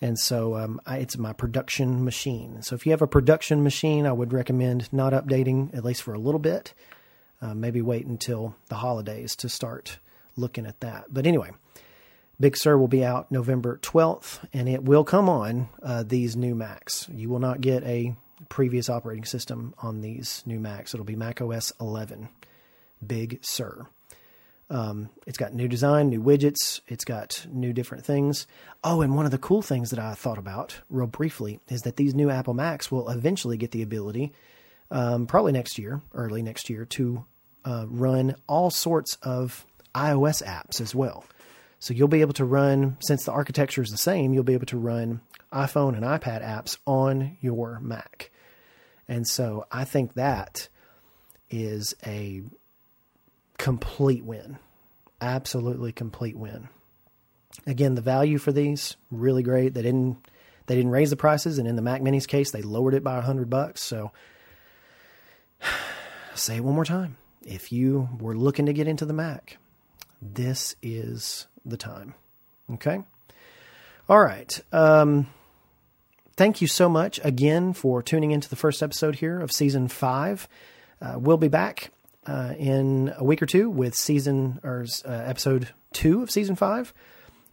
And 0.00 0.18
so 0.18 0.56
um, 0.56 0.80
I, 0.86 0.98
it's 0.98 1.16
my 1.16 1.32
production 1.32 2.04
machine. 2.04 2.62
So 2.62 2.74
if 2.74 2.84
you 2.84 2.92
have 2.92 3.02
a 3.02 3.06
production 3.06 3.62
machine, 3.62 4.06
I 4.06 4.12
would 4.12 4.32
recommend 4.32 4.92
not 4.92 5.12
updating 5.12 5.74
at 5.76 5.84
least 5.84 6.02
for 6.02 6.14
a 6.14 6.18
little 6.18 6.38
bit. 6.38 6.74
Uh, 7.40 7.54
maybe 7.54 7.82
wait 7.82 8.06
until 8.06 8.56
the 8.68 8.76
holidays 8.76 9.36
to 9.36 9.48
start 9.48 9.98
looking 10.36 10.66
at 10.66 10.80
that. 10.80 11.06
But 11.10 11.26
anyway, 11.26 11.50
Big 12.38 12.56
Sur 12.56 12.76
will 12.76 12.88
be 12.88 13.04
out 13.04 13.30
November 13.30 13.78
12th, 13.82 14.40
and 14.52 14.68
it 14.68 14.84
will 14.84 15.04
come 15.04 15.28
on 15.28 15.68
uh, 15.82 16.02
these 16.02 16.36
new 16.36 16.54
Macs. 16.54 17.08
You 17.10 17.28
will 17.28 17.38
not 17.38 17.60
get 17.60 17.82
a 17.84 18.14
previous 18.48 18.90
operating 18.90 19.24
system 19.24 19.74
on 19.78 20.02
these 20.02 20.42
new 20.44 20.60
Macs. 20.60 20.92
It'll 20.92 21.06
be 21.06 21.16
Mac 21.16 21.40
OS 21.40 21.72
11, 21.80 22.28
Big 23.06 23.38
Sur. 23.42 23.86
Um, 24.68 25.10
it's 25.26 25.38
got 25.38 25.54
new 25.54 25.68
design, 25.68 26.08
new 26.08 26.22
widgets. 26.22 26.80
It's 26.88 27.04
got 27.04 27.46
new 27.50 27.72
different 27.72 28.04
things. 28.04 28.46
Oh, 28.82 29.00
and 29.00 29.14
one 29.14 29.24
of 29.24 29.30
the 29.30 29.38
cool 29.38 29.62
things 29.62 29.90
that 29.90 29.98
I 29.98 30.14
thought 30.14 30.38
about 30.38 30.80
real 30.90 31.06
briefly 31.06 31.60
is 31.68 31.82
that 31.82 31.96
these 31.96 32.14
new 32.14 32.30
Apple 32.30 32.54
Macs 32.54 32.90
will 32.90 33.08
eventually 33.08 33.56
get 33.56 33.70
the 33.70 33.82
ability 33.82 34.32
um, 34.90 35.26
probably 35.26 35.52
next 35.52 35.78
year, 35.78 36.00
early 36.12 36.42
next 36.42 36.68
year, 36.68 36.84
to 36.84 37.24
uh, 37.64 37.86
run 37.88 38.34
all 38.48 38.70
sorts 38.70 39.18
of 39.22 39.64
iOS 39.94 40.42
apps 40.44 40.80
as 40.80 40.94
well. 40.94 41.24
So 41.78 41.94
you'll 41.94 42.08
be 42.08 42.20
able 42.20 42.32
to 42.34 42.44
run, 42.44 42.96
since 43.00 43.24
the 43.24 43.32
architecture 43.32 43.82
is 43.82 43.90
the 43.90 43.98
same, 43.98 44.32
you'll 44.32 44.44
be 44.44 44.54
able 44.54 44.66
to 44.66 44.78
run 44.78 45.20
iPhone 45.52 45.94
and 45.94 46.04
iPad 46.04 46.42
apps 46.42 46.78
on 46.86 47.36
your 47.40 47.78
Mac. 47.80 48.30
And 49.08 49.26
so 49.26 49.66
I 49.70 49.84
think 49.84 50.14
that 50.14 50.68
is 51.50 51.94
a 52.04 52.42
complete 53.58 54.24
win. 54.24 54.58
Absolutely 55.20 55.92
complete 55.92 56.36
win. 56.36 56.68
Again, 57.66 57.94
the 57.94 58.02
value 58.02 58.38
for 58.38 58.52
these 58.52 58.96
really 59.10 59.42
great. 59.42 59.74
They 59.74 59.82
didn't 59.82 60.18
they 60.66 60.74
didn't 60.74 60.90
raise 60.90 61.10
the 61.10 61.16
prices, 61.16 61.58
and 61.58 61.68
in 61.68 61.76
the 61.76 61.82
Mac 61.82 62.02
Mini's 62.02 62.26
case, 62.26 62.50
they 62.50 62.62
lowered 62.62 62.94
it 62.94 63.04
by 63.04 63.20
hundred 63.20 63.48
bucks. 63.48 63.82
So 63.82 64.12
say 66.34 66.56
it 66.56 66.64
one 66.64 66.74
more 66.74 66.84
time. 66.84 67.16
If 67.42 67.70
you 67.72 68.08
were 68.20 68.36
looking 68.36 68.66
to 68.66 68.72
get 68.72 68.88
into 68.88 69.04
the 69.04 69.12
Mac, 69.12 69.58
this 70.20 70.74
is 70.82 71.46
the 71.64 71.76
time. 71.76 72.14
Okay? 72.72 73.02
All 74.08 74.20
right. 74.20 74.60
Um, 74.72 75.28
thank 76.36 76.60
you 76.60 76.66
so 76.66 76.88
much 76.88 77.20
again 77.22 77.72
for 77.72 78.02
tuning 78.02 78.32
into 78.32 78.48
the 78.48 78.56
first 78.56 78.82
episode 78.82 79.16
here 79.16 79.40
of 79.40 79.52
season 79.52 79.88
five. 79.88 80.48
Uh, 81.00 81.14
we'll 81.18 81.36
be 81.36 81.48
back 81.48 81.90
uh, 82.26 82.54
in 82.58 83.12
a 83.16 83.24
week 83.24 83.42
or 83.42 83.46
two 83.46 83.70
with 83.70 83.94
season 83.94 84.60
or 84.62 84.84
uh, 85.04 85.10
episode 85.10 85.68
two 85.92 86.22
of 86.22 86.30
season 86.30 86.56
five, 86.56 86.92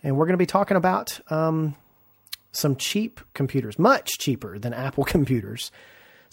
and 0.04 0.18
we're 0.18 0.26
going 0.26 0.34
to 0.34 0.38
be 0.38 0.46
talking 0.46 0.78
about 0.78 1.20
um, 1.32 1.76
some 2.52 2.76
cheap 2.76 3.22
computers, 3.34 3.78
much 3.78 4.18
cheaper 4.20 4.58
than 4.60 4.74
Apple 4.74 5.04
computers 5.04 5.72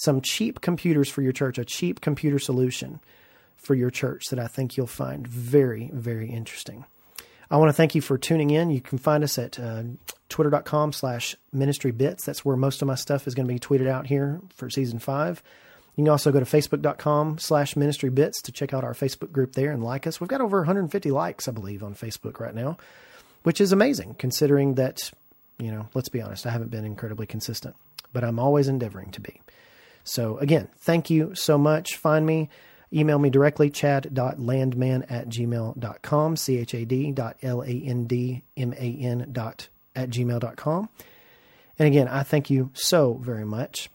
some 0.00 0.22
cheap 0.22 0.62
computers 0.62 1.10
for 1.10 1.20
your 1.20 1.32
church, 1.32 1.58
a 1.58 1.64
cheap 1.64 2.00
computer 2.00 2.38
solution 2.38 3.00
for 3.56 3.74
your 3.74 3.90
church 3.90 4.28
that 4.30 4.38
I 4.38 4.46
think 4.46 4.76
you'll 4.76 4.86
find 4.86 5.26
very, 5.26 5.90
very 5.92 6.30
interesting. 6.30 6.86
I 7.50 7.58
want 7.58 7.68
to 7.68 7.74
thank 7.74 7.94
you 7.94 8.00
for 8.00 8.16
tuning 8.16 8.48
in. 8.48 8.70
You 8.70 8.80
can 8.80 8.96
find 8.96 9.22
us 9.22 9.38
at 9.38 9.60
uh, 9.60 9.82
twitter.com 10.30 10.94
slash 10.94 11.36
ministry 11.52 11.90
bits. 11.90 12.24
That's 12.24 12.46
where 12.46 12.56
most 12.56 12.80
of 12.80 12.88
my 12.88 12.94
stuff 12.94 13.26
is 13.26 13.34
going 13.34 13.46
to 13.46 13.52
be 13.52 13.60
tweeted 13.60 13.88
out 13.88 14.06
here 14.06 14.40
for 14.54 14.70
season 14.70 15.00
five. 15.00 15.42
You 16.00 16.04
can 16.04 16.12
also 16.12 16.32
go 16.32 16.40
to 16.40 16.46
facebook.com 16.46 17.36
slash 17.36 17.76
ministry 17.76 18.08
bits 18.08 18.40
to 18.42 18.52
check 18.52 18.72
out 18.72 18.84
our 18.84 18.94
Facebook 18.94 19.32
group 19.32 19.52
there 19.52 19.70
and 19.70 19.84
like 19.84 20.06
us. 20.06 20.18
We've 20.18 20.28
got 20.28 20.40
over 20.40 20.60
150 20.60 21.10
likes, 21.10 21.46
I 21.46 21.50
believe, 21.50 21.82
on 21.82 21.94
Facebook 21.94 22.40
right 22.40 22.54
now, 22.54 22.78
which 23.42 23.60
is 23.60 23.70
amazing 23.70 24.14
considering 24.14 24.76
that, 24.76 25.10
you 25.58 25.70
know, 25.70 25.90
let's 25.92 26.08
be 26.08 26.22
honest, 26.22 26.46
I 26.46 26.52
haven't 26.52 26.70
been 26.70 26.86
incredibly 26.86 27.26
consistent, 27.26 27.76
but 28.14 28.24
I'm 28.24 28.38
always 28.38 28.66
endeavoring 28.66 29.10
to 29.10 29.20
be. 29.20 29.42
So 30.02 30.38
again, 30.38 30.68
thank 30.78 31.10
you 31.10 31.34
so 31.34 31.58
much. 31.58 31.96
Find 31.96 32.24
me, 32.24 32.48
email 32.90 33.18
me 33.18 33.28
directly, 33.28 33.68
chad.landman 33.68 35.02
at 35.10 35.28
gmail.com, 35.28 36.36
C-H-A-D 36.36 37.12
dot 37.12 37.36
L-A-N-D-M-A-N 37.42 39.28
dot 39.32 39.68
at 39.94 40.08
gmail.com. 40.08 40.88
And 41.78 41.86
again, 41.86 42.08
I 42.08 42.22
thank 42.22 42.48
you 42.48 42.70
so 42.72 43.20
very 43.22 43.44
much. 43.44 43.90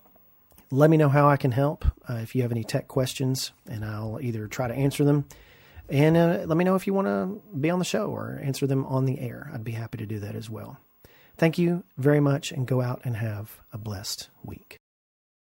Let 0.75 0.89
me 0.89 0.97
know 0.97 1.07
how 1.07 1.29
I 1.29 1.38
can 1.38 1.53
help 1.53 1.85
uh, 2.09 2.15
if 2.15 2.35
you 2.35 2.41
have 2.41 2.51
any 2.51 2.65
tech 2.65 2.89
questions, 2.89 3.53
and 3.65 3.85
I'll 3.85 4.19
either 4.21 4.45
try 4.47 4.67
to 4.67 4.73
answer 4.73 5.05
them. 5.05 5.23
And 5.88 6.17
uh, 6.17 6.43
let 6.45 6.57
me 6.57 6.65
know 6.65 6.75
if 6.75 6.85
you 6.85 6.93
want 6.93 7.07
to 7.07 7.41
be 7.57 7.69
on 7.69 7.79
the 7.79 7.85
show 7.85 8.07
or 8.07 8.41
answer 8.43 8.67
them 8.67 8.85
on 8.85 9.05
the 9.05 9.21
air. 9.21 9.49
I'd 9.53 9.63
be 9.63 9.71
happy 9.71 9.99
to 9.99 10.05
do 10.05 10.19
that 10.19 10.35
as 10.35 10.49
well. 10.49 10.77
Thank 11.38 11.57
you 11.57 11.85
very 11.97 12.19
much, 12.19 12.51
and 12.51 12.67
go 12.67 12.81
out 12.81 12.99
and 13.05 13.15
have 13.15 13.61
a 13.71 13.77
blessed 13.77 14.29
week. 14.43 14.81